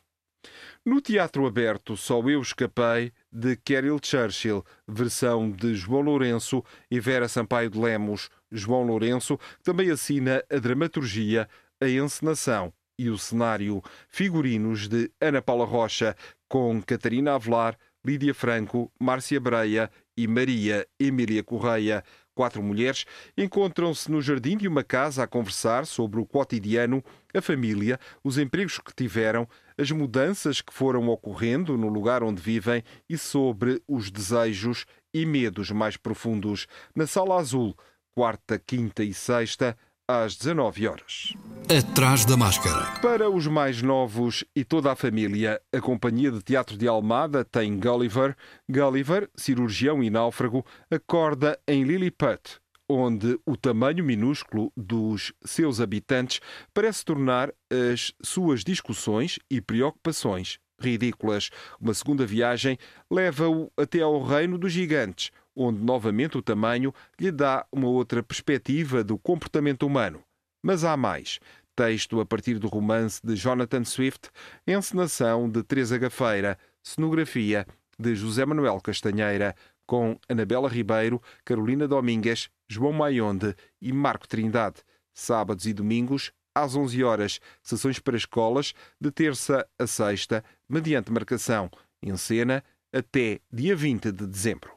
No 0.85 1.01
Teatro 1.01 1.45
Aberto, 1.45 1.97
Só 1.97 2.21
Eu 2.29 2.41
Escapei, 2.41 3.11
de 3.29 3.57
Carol 3.57 3.99
Churchill, 4.01 4.63
versão 4.87 5.51
de 5.51 5.75
João 5.75 5.99
Lourenço 5.99 6.63
e 6.89 6.97
Vera 6.97 7.27
Sampaio 7.27 7.69
de 7.69 7.77
Lemos. 7.77 8.29
João 8.49 8.83
Lourenço 8.83 9.37
também 9.61 9.91
assina 9.91 10.41
a 10.49 10.57
dramaturgia, 10.57 11.49
a 11.81 11.89
encenação 11.89 12.71
e 12.97 13.09
o 13.09 13.17
cenário. 13.17 13.83
Figurinos 14.07 14.87
de 14.87 15.11
Ana 15.19 15.41
Paula 15.41 15.65
Rocha, 15.65 16.15
com 16.47 16.81
Catarina 16.81 17.35
Avelar, 17.35 17.77
Lídia 18.05 18.33
Franco, 18.33 18.89
Márcia 18.97 19.41
Breia 19.41 19.91
e 20.17 20.27
Maria 20.27 20.87
Emília 20.99 21.43
Correia. 21.43 22.03
Quatro 22.33 22.61
mulheres 22.61 23.05
encontram-se 23.37 24.11
no 24.11 24.21
jardim 24.21 24.57
de 24.57 24.67
uma 24.67 24.83
casa 24.83 25.23
a 25.23 25.27
conversar 25.27 25.85
sobre 25.85 26.19
o 26.19 26.25
cotidiano, 26.25 27.03
a 27.33 27.41
família, 27.41 27.97
os 28.23 28.37
empregos 28.37 28.77
que 28.77 28.93
tiveram, 28.93 29.47
as 29.77 29.89
mudanças 29.91 30.61
que 30.61 30.73
foram 30.73 31.07
ocorrendo 31.07 31.77
no 31.77 31.87
lugar 31.87 32.23
onde 32.23 32.41
vivem 32.41 32.83
e 33.09 33.17
sobre 33.17 33.81
os 33.87 34.11
desejos 34.11 34.85
e 35.13 35.25
medos 35.25 35.71
mais 35.71 35.95
profundos. 35.95 36.67
Na 36.93 37.07
Sala 37.07 37.37
Azul, 37.37 37.73
quarta, 38.11 38.59
quinta 38.59 39.03
e 39.03 39.13
sexta, 39.13 39.77
às 40.07 40.35
19 40.35 40.87
horas. 40.87 41.33
Atrás 41.67 42.25
da 42.25 42.37
máscara. 42.37 42.99
Para 43.01 43.29
os 43.29 43.47
mais 43.47 43.81
novos 43.81 44.43
e 44.55 44.63
toda 44.63 44.91
a 44.91 44.95
família, 44.95 45.59
a 45.73 45.81
Companhia 45.81 46.31
de 46.31 46.41
Teatro 46.41 46.77
de 46.77 46.87
Almada 46.87 47.43
tem 47.43 47.79
Gulliver. 47.79 48.35
Gulliver, 48.69 49.29
cirurgião 49.35 50.03
e 50.03 50.09
náufrago, 50.09 50.63
acorda 50.91 51.59
em 51.67 51.83
Lilliput, 51.83 52.59
onde 52.87 53.39
o 53.45 53.57
tamanho 53.57 54.03
minúsculo 54.03 54.71
dos 54.77 55.33
seus 55.43 55.81
habitantes 55.81 56.39
parece 56.71 57.03
tornar 57.03 57.51
as 57.71 58.13
suas 58.21 58.63
discussões 58.63 59.39
e 59.49 59.59
preocupações 59.59 60.59
ridículas. 60.79 61.49
Uma 61.79 61.93
segunda 61.93 62.25
viagem 62.25 62.77
leva-o 63.09 63.71
até 63.75 64.01
ao 64.01 64.21
reino 64.21 64.57
dos 64.57 64.71
gigantes, 64.71 65.31
onde 65.55 65.79
novamente 65.79 66.37
o 66.37 66.41
tamanho 66.41 66.93
lhe 67.19 67.31
dá 67.31 67.65
uma 67.71 67.87
outra 67.87 68.21
perspectiva 68.21 69.03
do 69.03 69.17
comportamento 69.17 69.85
humano. 69.85 70.21
Mas 70.61 70.83
há 70.83 70.97
mais. 70.97 71.39
Texto 71.75 72.19
a 72.19 72.25
partir 72.25 72.57
do 72.57 72.67
romance 72.67 73.19
de 73.23 73.35
Jonathan 73.35 73.83
Swift, 73.83 74.29
encenação 74.65 75.49
de 75.49 75.61
Teresa 75.61 75.97
Gafeira, 75.97 76.57
cenografia 76.81 77.65
de 77.99 78.15
José 78.15 78.45
Manuel 78.45 78.79
Castanheira, 78.81 79.55
com 79.85 80.17
Anabela 80.27 80.69
Ribeiro, 80.69 81.21
Carolina 81.43 81.87
Domingues, 81.87 82.49
João 82.67 82.93
Maionde 82.93 83.55
e 83.81 83.93
Marco 83.93 84.27
Trindade. 84.27 84.81
Sábados 85.13 85.65
e 85.65 85.73
domingos, 85.73 86.31
às 86.53 86.75
11 86.75 87.03
horas, 87.03 87.39
sessões 87.61 87.99
para 87.99 88.17
escolas, 88.17 88.73
de 88.99 89.11
terça 89.11 89.67
a 89.77 89.87
sexta, 89.87 90.43
mediante 90.67 91.11
marcação, 91.11 91.69
em 92.01 92.15
cena, 92.17 92.63
até 92.91 93.39
dia 93.51 93.75
20 93.75 94.11
de 94.11 94.25
dezembro. 94.25 94.74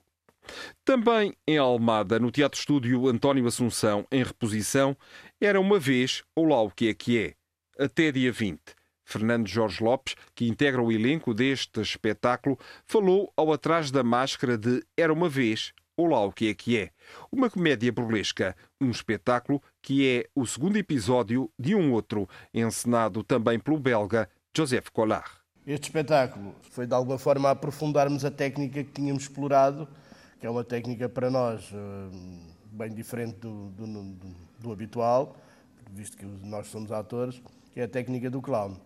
Também 0.84 1.34
em 1.46 1.58
Almada, 1.58 2.18
no 2.18 2.30
Teatro 2.30 2.58
Estúdio 2.58 3.08
António 3.08 3.46
Assunção, 3.46 4.06
em 4.10 4.22
reposição, 4.22 4.96
era 5.40 5.60
uma 5.60 5.78
vez, 5.78 6.22
ou 6.34 6.46
lá 6.46 6.60
o 6.60 6.70
que 6.70 6.88
é 6.88 6.94
que 6.94 7.18
é, 7.18 7.34
até 7.82 8.10
dia 8.12 8.32
20. 8.32 8.60
Fernando 9.04 9.48
Jorge 9.48 9.82
Lopes, 9.82 10.14
que 10.34 10.46
integra 10.46 10.82
o 10.82 10.92
elenco 10.92 11.32
deste 11.32 11.80
espetáculo, 11.80 12.58
falou 12.84 13.32
ao 13.34 13.52
atrás 13.52 13.90
da 13.90 14.02
máscara 14.02 14.58
de 14.58 14.84
Era 14.96 15.12
uma 15.12 15.30
vez, 15.30 15.72
ou 15.96 16.06
lá 16.06 16.24
o 16.24 16.30
que 16.30 16.48
é 16.48 16.54
que 16.54 16.78
é. 16.78 16.90
Uma 17.32 17.50
comédia 17.50 17.90
burlesca, 17.90 18.54
um 18.80 18.90
espetáculo 18.90 19.62
que 19.82 20.06
é 20.06 20.28
o 20.34 20.46
segundo 20.46 20.76
episódio 20.76 21.50
de 21.58 21.74
um 21.74 21.92
outro, 21.92 22.28
encenado 22.54 23.24
também 23.24 23.58
pelo 23.58 23.78
belga 23.78 24.28
Joseph 24.56 24.90
Collard. 24.92 25.28
Este 25.66 25.88
espetáculo 25.88 26.54
foi 26.70 26.86
de 26.86 26.94
alguma 26.94 27.18
forma 27.18 27.50
aprofundarmos 27.50 28.24
a 28.24 28.30
técnica 28.30 28.84
que 28.84 28.92
tínhamos 28.92 29.24
explorado 29.24 29.88
que 30.38 30.46
é 30.46 30.50
uma 30.50 30.64
técnica 30.64 31.08
para 31.08 31.30
nós 31.30 31.70
eh, 31.72 32.48
bem 32.72 32.94
diferente 32.94 33.38
do, 33.38 33.70
do, 33.70 33.86
do, 33.86 34.36
do 34.60 34.72
habitual, 34.72 35.36
visto 35.92 36.16
que 36.16 36.24
nós 36.24 36.68
somos 36.68 36.92
atores, 36.92 37.42
que 37.72 37.80
é 37.80 37.84
a 37.84 37.88
técnica 37.88 38.30
do 38.30 38.40
clown. 38.40 38.76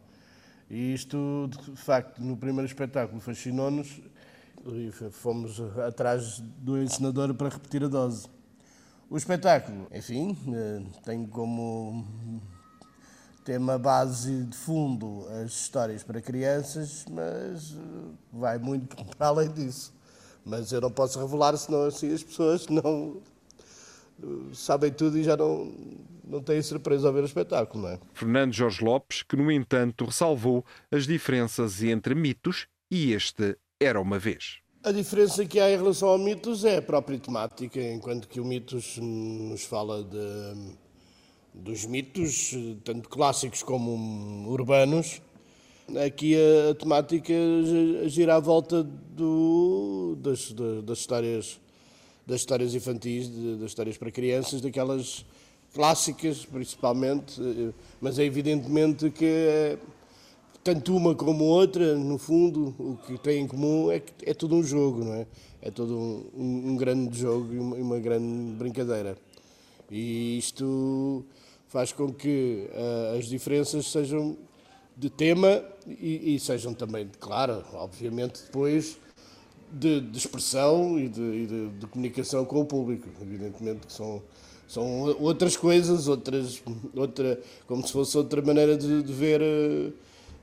E 0.71 0.95
isto, 0.95 1.51
de 1.51 1.77
facto, 1.77 2.23
no 2.23 2.37
primeiro 2.37 2.67
espetáculo 2.67 3.21
fascinou-nos 3.21 4.01
e 4.67 4.91
fomos 5.11 5.61
atrás 5.87 6.39
do 6.39 6.81
encenador 6.81 7.35
para 7.35 7.49
repetir 7.49 7.85
a 7.85 7.89
dose. 7.89 8.29
O 9.11 9.17
espetáculo, 9.17 9.89
enfim, 9.93 10.37
eh, 10.55 10.83
tem 11.05 11.27
como 11.27 12.07
tema 13.45 13.77
base 13.77 14.45
de 14.45 14.57
fundo 14.57 15.27
as 15.43 15.51
histórias 15.51 16.03
para 16.03 16.23
crianças, 16.23 17.05
mas 17.11 17.73
eh, 17.73 18.15
vai 18.33 18.57
muito 18.57 18.97
para 19.17 19.27
além 19.27 19.53
disso. 19.53 19.93
Mas 20.45 20.73
eu 20.73 20.81
não 20.81 20.91
posso 20.91 21.21
revelar, 21.21 21.57
senão 21.57 21.85
assim 21.85 22.13
as 22.13 22.23
pessoas 22.23 22.67
não 22.69 23.21
sabem 24.53 24.93
tudo 24.93 25.19
e 25.19 25.25
já 25.25 25.37
não, 25.37 25.73
não 26.25 26.41
têm 26.41 26.63
surpresa 26.63 27.09
ao 27.09 27.15
ver 27.15 27.23
o 27.23 27.27
espetáculo, 27.27 27.85
não 27.85 27.91
é? 27.91 27.99
Fernando 28.15 28.53
Jorge 28.53 28.85
Lopes, 28.85 29.23
que 29.23 29.37
no 29.37 29.51
entanto 29.51 30.05
ressalvou 30.05 30.65
as 30.91 31.07
diferenças 31.07 31.83
entre 31.83 32.15
mitos 32.15 32.67
e 32.91 33.13
este 33.13 33.57
Era 33.81 34.01
uma 34.01 34.19
Vez. 34.19 34.59
A 34.85 34.91
diferença 34.91 35.45
que 35.45 35.61
há 35.61 35.71
em 35.71 35.77
relação 35.77 36.09
ao 36.09 36.19
mitos 36.19 36.65
é 36.65 36.79
a 36.79 36.83
própria 36.83 37.19
temática, 37.19 37.81
enquanto 37.81 38.29
que 38.29 38.41
o 38.41 38.45
mitos 38.45 38.99
nos 38.99 39.65
fala 39.65 40.03
de, 40.03 40.75
dos 41.55 41.87
mitos, 41.87 42.53
tanto 42.83 43.09
clássicos 43.09 43.63
como 43.63 44.49
urbanos, 44.49 45.23
Aqui 46.05 46.37
a, 46.37 46.71
a 46.71 46.75
temática 46.75 47.35
gira 48.07 48.37
à 48.37 48.41
volta 48.41 48.83
do, 48.83 50.17
das, 50.21 50.53
das, 50.85 50.99
histórias, 50.99 51.61
das 52.27 52.41
histórias 52.41 52.75
infantis, 52.75 53.29
das 53.59 53.71
histórias 53.71 53.99
para 53.99 54.11
crianças, 54.11 54.61
daquelas 54.61 55.25
clássicas 55.75 56.45
principalmente, 56.45 57.41
mas 58.01 58.19
é 58.19 58.25
evidentemente 58.25 59.11
que 59.11 59.25
é, 59.25 59.79
tanto 60.63 60.97
uma 60.97 61.15
como 61.15 61.45
outra, 61.45 61.97
no 61.97 62.19
fundo, 62.19 62.75
o 62.79 62.97
que 63.07 63.19
tem 63.19 63.43
em 63.43 63.49
comum 63.49 63.91
é 63.91 63.99
que 63.99 64.13
é 64.25 64.33
tudo 64.33 64.55
um 64.55 64.63
jogo, 64.63 65.05
não 65.05 65.15
é? 65.15 65.27
É 65.61 65.71
todo 65.71 65.97
um, 65.97 66.71
um 66.73 66.77
grande 66.77 67.19
jogo 67.19 67.53
e 67.53 67.59
uma, 67.59 67.77
uma, 67.77 67.99
grande 67.99 68.55
brincadeira. 68.55 69.17
E 69.91 70.39
isto 70.39 71.25
faz 71.69 71.93
com 71.93 72.13
que 72.13 72.69
uh, 72.71 73.19
as 73.19 73.27
diferenças 73.27 73.87
sejam 73.87 74.37
de 75.03 75.11
tema 75.11 75.65
e, 75.85 76.37
e, 76.37 76.39
sejam 76.39 76.73
também, 76.73 77.11
claro, 77.19 77.65
obviamente, 77.73 78.41
depois 78.45 78.97
de, 79.73 80.01
de 80.01 80.17
expressão 80.17 80.97
e, 80.97 81.09
de, 81.09 81.21
e 81.21 81.47
de, 81.47 81.69
de, 81.71 81.87
comunicação 81.89 82.45
com 82.45 82.61
o 82.61 82.65
público. 82.65 83.09
Evidentemente 83.21 83.89
que 83.89 83.93
são, 83.93 84.23
são 84.69 84.87
outras 85.19 85.57
coisas, 85.57 86.07
outras, 86.07 86.63
outra, 86.95 87.41
como 87.67 87.85
se 87.85 87.93
fosse 87.93 88.17
outra 88.17 88.41
maneira 88.41 88.77
de, 88.77 89.03
de 89.03 89.13
ver 89.13 89.43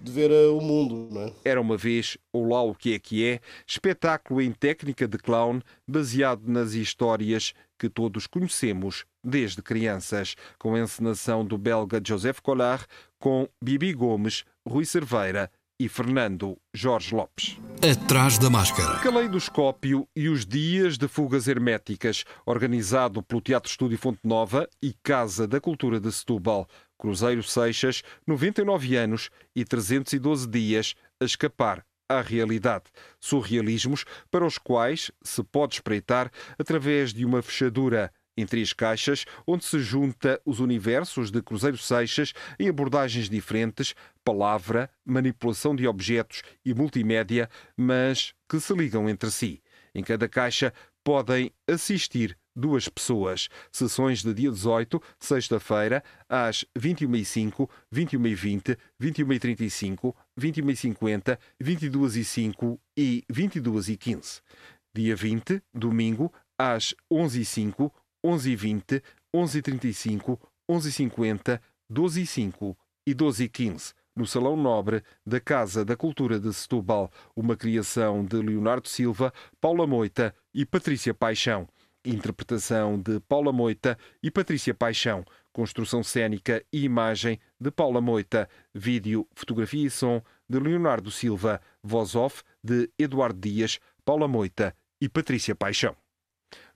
de 0.01 0.11
ver 0.11 0.31
o 0.49 0.61
mundo. 0.61 1.09
É? 1.19 1.51
Era 1.51 1.61
uma 1.61 1.75
vez, 1.75 2.17
ou 2.31 2.47
lá 2.47 2.61
o 2.61 2.73
que 2.73 2.93
é 2.93 2.99
que 2.99 3.25
é, 3.25 3.41
espetáculo 3.67 4.41
em 4.41 4.51
técnica 4.51 5.05
de 5.05 5.17
clown 5.17 5.59
baseado 5.85 6.43
nas 6.47 6.71
histórias 6.73 7.53
que 7.79 7.89
todos 7.89 8.27
conhecemos 8.27 9.05
desde 9.23 9.61
crianças, 9.61 10.35
com 10.57 10.75
a 10.75 10.79
encenação 10.79 11.45
do 11.45 11.57
belga 11.57 12.01
Joseph 12.05 12.41
Collard, 12.41 12.85
com 13.17 13.47
Bibi 13.63 13.93
Gomes, 13.93 14.43
Rui 14.67 14.85
Cerveira 14.85 15.49
e 15.81 15.87
Fernando 15.87 16.57
Jorge 16.73 17.15
Lopes. 17.15 17.57
Atrás 17.81 18.37
da 18.37 18.49
máscara. 18.49 18.99
Caleidoscópio 18.99 20.05
e 20.13 20.27
os 20.27 20.45
Dias 20.45 20.97
de 20.97 21.07
Fugas 21.07 21.47
Herméticas, 21.47 22.25
organizado 22.45 23.23
pelo 23.23 23.39
Teatro 23.39 23.71
Estúdio 23.71 23.97
Fonte 23.97 24.19
Nova 24.25 24.67
e 24.83 24.93
Casa 25.01 25.47
da 25.47 25.61
Cultura 25.61 25.99
de 25.99 26.11
Setúbal. 26.11 26.67
Cruzeiro 26.97 27.41
Seixas, 27.41 28.03
99 28.27 28.97
anos 28.97 29.29
e 29.55 29.63
312 29.63 30.45
dias 30.49 30.95
a 31.21 31.23
escapar 31.23 31.85
à 32.09 32.21
realidade. 32.21 32.85
Surrealismos 33.19 34.03
para 34.31 34.45
os 34.45 34.57
quais 34.57 35.11
se 35.21 35.43
pode 35.43 35.75
espreitar 35.75 36.31
através 36.57 37.13
de 37.13 37.23
uma 37.23 37.41
fechadura 37.41 38.11
em 38.35 38.45
três 38.45 38.73
caixas, 38.73 39.25
onde 39.45 39.65
se 39.65 39.79
junta 39.79 40.41
os 40.45 40.59
universos 40.59 41.29
de 41.29 41.41
Cruzeiro 41.41 41.77
Seixas 41.77 42.33
em 42.57 42.69
abordagens 42.69 43.29
diferentes, 43.29 43.93
palavra, 44.23 44.89
manipulação 45.05 45.75
de 45.75 45.87
objetos 45.87 46.41
e 46.65 46.73
multimédia, 46.73 47.49
mas 47.75 48.33
que 48.49 48.59
se 48.59 48.73
ligam 48.73 49.09
entre 49.09 49.29
si. 49.29 49.61
Em 49.93 50.03
cada 50.03 50.27
caixa 50.27 50.73
podem 51.03 51.51
assistir 51.67 52.37
duas 52.59 52.89
pessoas. 52.89 53.47
Sessões 53.71 54.21
de 54.21 54.33
dia 54.33 54.51
18, 54.51 55.01
sexta-feira, 55.19 56.03
às 56.27 56.65
21h05, 56.77 57.69
21h20, 57.93 58.77
21h35, 59.01 60.13
21h50, 60.39 61.39
22h05 61.61 62.79
e 62.97 63.23
22h15. 63.31 64.41
Dia 64.93 65.15
20, 65.15 65.61
domingo, 65.73 66.31
às 66.57 66.93
11h05, 67.11 67.91
11h20, 68.25 69.01
11h35, 69.33 70.39
11h50, 70.69 71.61
12h05 71.91 72.75
e 73.07 73.15
12h15 73.15 73.93
no 74.15 74.27
Salão 74.27 74.57
Nobre 74.57 75.01
da 75.25 75.39
Casa 75.39 75.85
da 75.85 75.95
Cultura 75.95 76.39
de 76.39 76.53
Setúbal, 76.53 77.09
uma 77.33 77.55
criação 77.55 78.25
de 78.25 78.35
Leonardo 78.35 78.89
Silva, 78.89 79.33
Paula 79.61 79.87
Moita 79.87 80.35
e 80.53 80.65
Patrícia 80.65 81.13
Paixão. 81.13 81.67
Interpretação 82.05 82.97
de 82.97 83.19
Paula 83.19 83.51
Moita 83.51 83.97
e 84.23 84.31
Patrícia 84.31 84.73
Paixão. 84.73 85.25
Construção 85.51 86.01
cênica 86.01 86.63
e 86.71 86.83
imagem 86.85 87.39
de 87.59 87.69
Paula 87.69 87.99
Moita. 87.99 88.47
Vídeo, 88.73 89.27
fotografia 89.35 89.85
e 89.85 89.89
som 89.89 90.21
de 90.47 90.59
Leonardo 90.59 91.11
Silva. 91.11 91.59
Voz 91.83 92.15
off 92.15 92.43
de 92.63 92.89
Eduardo 92.97 93.39
Dias, 93.39 93.79
Paula 94.05 94.27
Moita 94.27 94.73
e 95.01 95.09
Patrícia 95.09 95.53
Paixão. 95.53 95.95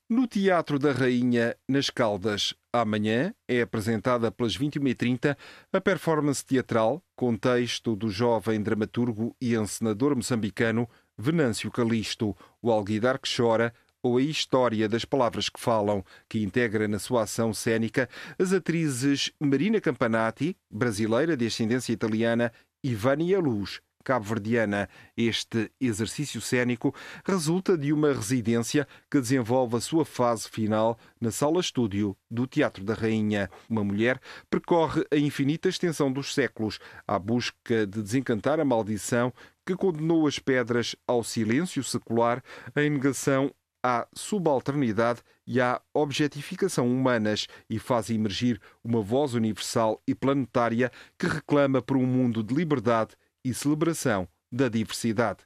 No 0.10 0.28
Teatro 0.28 0.78
da 0.78 0.92
Rainha, 0.92 1.56
nas 1.68 1.90
Caldas, 1.90 2.54
amanhã 2.74 3.34
é 3.48 3.62
apresentada 3.62 4.30
pelas 4.30 4.58
21h30 4.58 5.38
a 5.72 5.82
performance 5.82 6.46
teatral 6.46 7.02
com 7.16 7.38
texto 7.38 7.96
do 7.96 8.10
jovem 8.10 8.62
dramaturgo 8.62 9.34
e 9.40 9.56
encenador 9.56 10.14
moçambicano 10.16 10.88
Venâncio 11.18 11.72
Calisto, 11.72 12.36
o 12.62 12.70
Alguidar 12.70 13.18
que 13.18 13.34
Chora, 13.34 13.74
ou 14.04 14.18
a 14.18 14.22
História 14.22 14.90
das 14.90 15.06
Palavras 15.06 15.48
que 15.48 15.60
Falam, 15.60 16.04
que 16.28 16.44
integra 16.44 16.88
na 16.88 17.00
sua 17.00 17.24
ação 17.24 17.54
cênica 17.54 18.10
as 18.38 18.52
atrizes 18.52 19.32
Marina 19.40 19.80
Campanati, 19.80 20.58
brasileira 20.70 21.38
de 21.38 21.48
ascendência 21.48 21.94
italiana, 21.94 22.52
e 22.84 22.94
Vânia 22.94 23.40
Luz, 23.40 23.80
cabo-verdiana. 24.04 24.90
Este 25.16 25.72
exercício 25.80 26.42
cênico 26.42 26.94
resulta 27.24 27.78
de 27.78 27.94
uma 27.94 28.14
residência 28.14 28.88
que 29.10 29.20
desenvolve 29.20 29.78
a 29.78 29.82
sua 29.82 30.06
fase 30.06 30.50
final 30.50 31.00
na 31.20 31.32
sala-estúdio 31.32 32.16
do 32.30 32.46
Teatro 32.46 32.84
da 32.84 32.94
Rainha. 32.94 33.50
Uma 33.70 33.84
mulher 33.84 34.20
percorre 34.50 35.06
a 35.12 35.16
infinita 35.16 35.70
extensão 35.70 36.12
dos 36.12 36.34
séculos 36.34 36.80
à 37.08 37.18
busca 37.18 37.88
de 37.88 38.02
desencantar 38.02 38.60
a 38.60 38.66
maldição 38.66 39.34
que 39.66 39.76
condenou 39.76 40.28
as 40.28 40.40
pedras 40.40 40.94
ao 41.08 41.24
silêncio 41.24 41.82
secular, 41.84 42.44
em 42.76 42.90
negação 42.90 43.50
à 43.84 44.08
subalternidade 44.16 45.22
e 45.46 45.60
à 45.60 45.82
objetificação 45.94 46.90
humanas 46.90 47.48
e 47.70 47.78
faz 47.78 48.10
emergir 48.10 48.60
uma 48.82 49.02
voz 49.02 49.34
universal 49.34 50.02
e 50.08 50.16
planetária 50.16 50.90
que 51.20 51.28
reclama 51.28 51.82
por 51.82 51.98
um 51.98 52.06
mundo 52.06 52.42
de 52.42 52.56
liberdade 52.56 53.16
e 53.44 53.54
celebração 53.54 54.28
da 54.50 54.70
diversidade. 54.70 55.40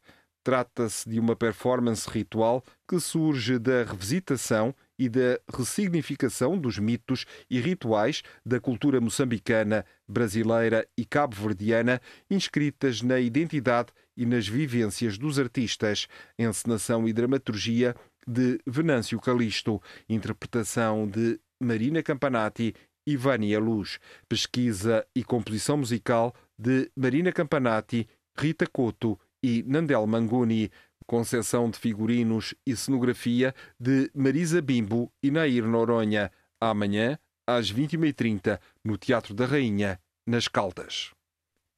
Trata-se 0.43 1.09
de 1.09 1.19
uma 1.19 1.35
performance 1.35 2.09
ritual 2.09 2.63
que 2.87 3.01
surge 3.01 3.59
da 3.59 3.83
revisitação 3.83 4.73
e 4.97 5.09
da 5.09 5.37
ressignificação 5.53 6.57
dos 6.57 6.79
mitos 6.79 7.25
e 7.49 7.59
rituais 7.59 8.23
da 8.45 8.57
cultura 8.57 9.01
moçambicana, 9.01 9.85
brasileira 10.07 10.87
e 10.97 11.03
cabo-verdiana, 11.03 11.99
inscritas 12.31 13.01
na 13.01 13.19
identidade 13.19 13.89
e 14.15 14.25
nas 14.25 14.47
vivências 14.47 15.17
dos 15.17 15.37
artistas, 15.37 16.07
encenação 16.39 17.07
e 17.09 17.11
dramaturgia 17.11 17.93
de 18.27 18.59
Venâncio 18.67 19.19
Calisto, 19.19 19.81
interpretação 20.09 21.07
de 21.07 21.39
Marina 21.59 22.03
Campanati 22.03 22.75
e 23.07 23.15
Vânia 23.15 23.59
Luz, 23.59 23.99
pesquisa 24.27 25.05
e 25.15 25.23
composição 25.23 25.77
musical 25.77 26.35
de 26.59 26.91
Marina 26.95 27.31
Campanati, 27.31 28.07
Rita 28.37 28.67
Couto 28.67 29.17
e 29.41 29.63
Nandel 29.65 30.05
Manguni, 30.05 30.69
concessão 31.05 31.69
de 31.69 31.79
figurinos 31.79 32.53
e 32.65 32.75
cenografia 32.75 33.55
de 33.79 34.11
Marisa 34.13 34.61
Bimbo 34.61 35.09
e 35.23 35.31
Nair 35.31 35.65
Noronha, 35.65 36.29
amanhã 36.59 37.17
às 37.47 37.71
21h30 37.71 38.59
no 38.83 38.97
Teatro 38.97 39.33
da 39.33 39.45
Rainha, 39.45 39.99
nas 40.27 40.49
Caldas. 40.49 41.16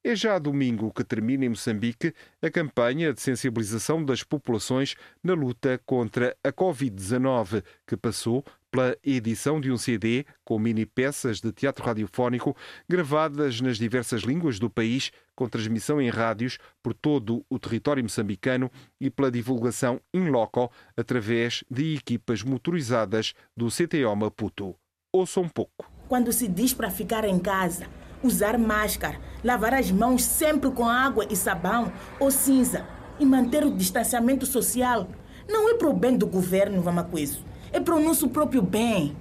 É 0.02 0.16
já 0.16 0.38
domingo 0.38 0.90
que 0.90 1.04
termina 1.04 1.44
em 1.44 1.50
Moçambique 1.50 2.14
a 2.40 2.50
campanha 2.50 3.12
de 3.12 3.20
sensibilização 3.20 4.02
das 4.02 4.22
populações 4.22 4.94
na 5.22 5.34
luta 5.34 5.78
contra 5.84 6.34
a 6.42 6.50
Covid-19, 6.50 7.62
que 7.86 7.98
passou 7.98 8.42
pela 8.70 8.96
edição 9.04 9.60
de 9.60 9.70
um 9.70 9.76
CD 9.76 10.24
com 10.42 10.58
mini 10.58 10.86
peças 10.86 11.38
de 11.38 11.52
teatro 11.52 11.84
radiofónico 11.84 12.56
gravadas 12.88 13.60
nas 13.60 13.76
diversas 13.76 14.22
línguas 14.22 14.58
do 14.58 14.70
país, 14.70 15.12
com 15.34 15.46
transmissão 15.46 16.00
em 16.00 16.08
rádios 16.08 16.56
por 16.82 16.94
todo 16.94 17.44
o 17.50 17.58
território 17.58 18.02
moçambicano 18.02 18.70
e 18.98 19.10
pela 19.10 19.30
divulgação 19.30 20.00
in 20.14 20.30
loco 20.30 20.72
através 20.96 21.62
de 21.70 21.96
equipas 21.96 22.42
motorizadas 22.42 23.34
do 23.54 23.68
CTO 23.68 24.16
Maputo. 24.16 24.74
Ouça 25.12 25.40
um 25.40 25.48
pouco. 25.48 25.92
Quando 26.08 26.32
se 26.32 26.48
diz 26.48 26.72
para 26.72 26.90
ficar 26.90 27.24
em 27.24 27.38
casa, 27.38 27.86
usar 28.22 28.58
máscara, 28.58 29.20
lavar 29.42 29.74
as 29.74 29.90
mãos 29.90 30.22
sempre 30.22 30.70
com 30.70 30.88
água 30.88 31.26
e 31.30 31.36
sabão 31.36 31.92
ou 32.18 32.30
cinza 32.30 32.86
e 33.18 33.24
manter 33.24 33.64
o 33.64 33.70
distanciamento 33.70 34.46
social, 34.46 35.08
não 35.48 35.68
é 35.68 35.74
para 35.74 35.88
o 35.88 35.92
bem 35.92 36.16
do 36.16 36.26
governo, 36.26 36.82
Vamacueso 36.82 37.50
é 37.72 37.80
para 37.80 37.94
o 37.94 38.02
nosso 38.02 38.28
próprio 38.28 38.62
bem. 38.62 39.16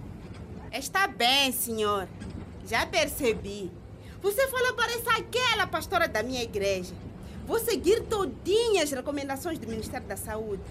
Está 0.72 1.08
bem, 1.08 1.52
senhor. 1.52 2.08
Já 2.66 2.86
percebi. 2.86 3.72
Você 4.22 4.48
fala 4.48 4.74
parece 4.74 5.10
aquela 5.10 5.66
pastora 5.66 6.08
da 6.08 6.22
minha 6.22 6.44
igreja. 6.44 6.94
Vou 7.46 7.60
seguir 7.60 8.02
todinhas 8.04 8.86
as 8.86 8.92
recomendações 8.92 9.58
do 9.58 9.68
Ministério 9.68 10.08
da 10.08 10.18
Saúde. 10.18 10.62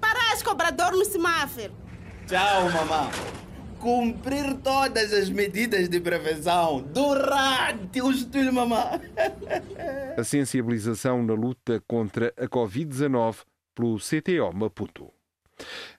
Parás, 0.00 0.42
cobrador 0.42 0.92
no 0.92 1.04
semáforo. 1.04 1.72
Tchau, 2.26 2.70
mamã. 2.70 3.10
Cumprir 3.78 4.56
todas 4.56 5.12
as 5.12 5.30
medidas 5.30 5.88
de 5.88 6.00
prevenção 6.00 6.82
durante 6.82 8.02
o 8.02 8.10
estudo, 8.10 8.52
mamã. 8.52 9.00
A 10.16 10.24
sensibilização 10.24 11.22
na 11.22 11.34
luta 11.34 11.82
contra 11.86 12.32
a 12.36 12.46
Covid-19 12.48 13.44
pelo 13.74 13.96
CTO 13.98 14.52
Maputo. 14.52 15.12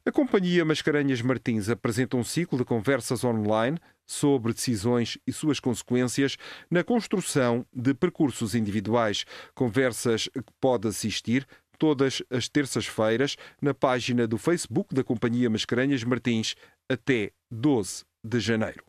A 0.06 0.12
Companhia 0.12 0.66
Mascarenhas 0.66 1.22
Martins 1.22 1.70
apresenta 1.70 2.18
um 2.18 2.24
ciclo 2.24 2.58
de 2.58 2.66
conversas 2.66 3.24
online 3.24 3.78
sobre 4.06 4.54
decisões 4.54 5.18
e 5.26 5.32
suas 5.32 5.60
consequências 5.60 6.36
na 6.70 6.84
construção 6.84 7.66
de 7.74 7.94
percursos 7.94 8.56
individuais. 8.56 9.26
Conversas 9.54 10.28
que 10.34 10.54
pode 10.60 10.88
assistir 10.88 11.46
todas 11.80 12.22
as 12.30 12.48
terças-feiras 12.48 13.38
na 13.62 13.74
página 13.74 14.28
do 14.28 14.38
Facebook 14.38 14.94
da 14.94 15.04
Companhia 15.04 15.50
Mascarenhas 15.50 16.04
Martins 16.04 16.56
até 16.92 17.32
12 17.50 18.04
de 18.24 18.40
janeiro. 18.40 18.84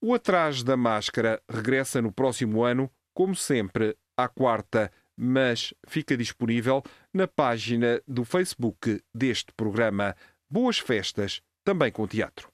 O 0.00 0.14
Atrás 0.14 0.62
da 0.62 0.76
Máscara 0.76 1.42
regressa 1.50 2.00
no 2.00 2.12
próximo 2.12 2.62
ano, 2.62 2.88
como 3.12 3.34
sempre, 3.34 3.96
à 4.16 4.28
quarta 4.28 4.90
mas 5.18 5.74
fica 5.88 6.16
disponível 6.16 6.82
na 7.12 7.26
página 7.26 8.00
do 8.06 8.24
Facebook 8.24 9.02
deste 9.12 9.52
programa. 9.56 10.14
Boas 10.48 10.78
festas, 10.78 11.42
também 11.64 11.90
com 11.90 12.06
teatro. 12.06 12.48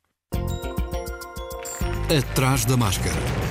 Atrás 2.09 2.65
da 2.65 2.77
máscara. 2.77 3.44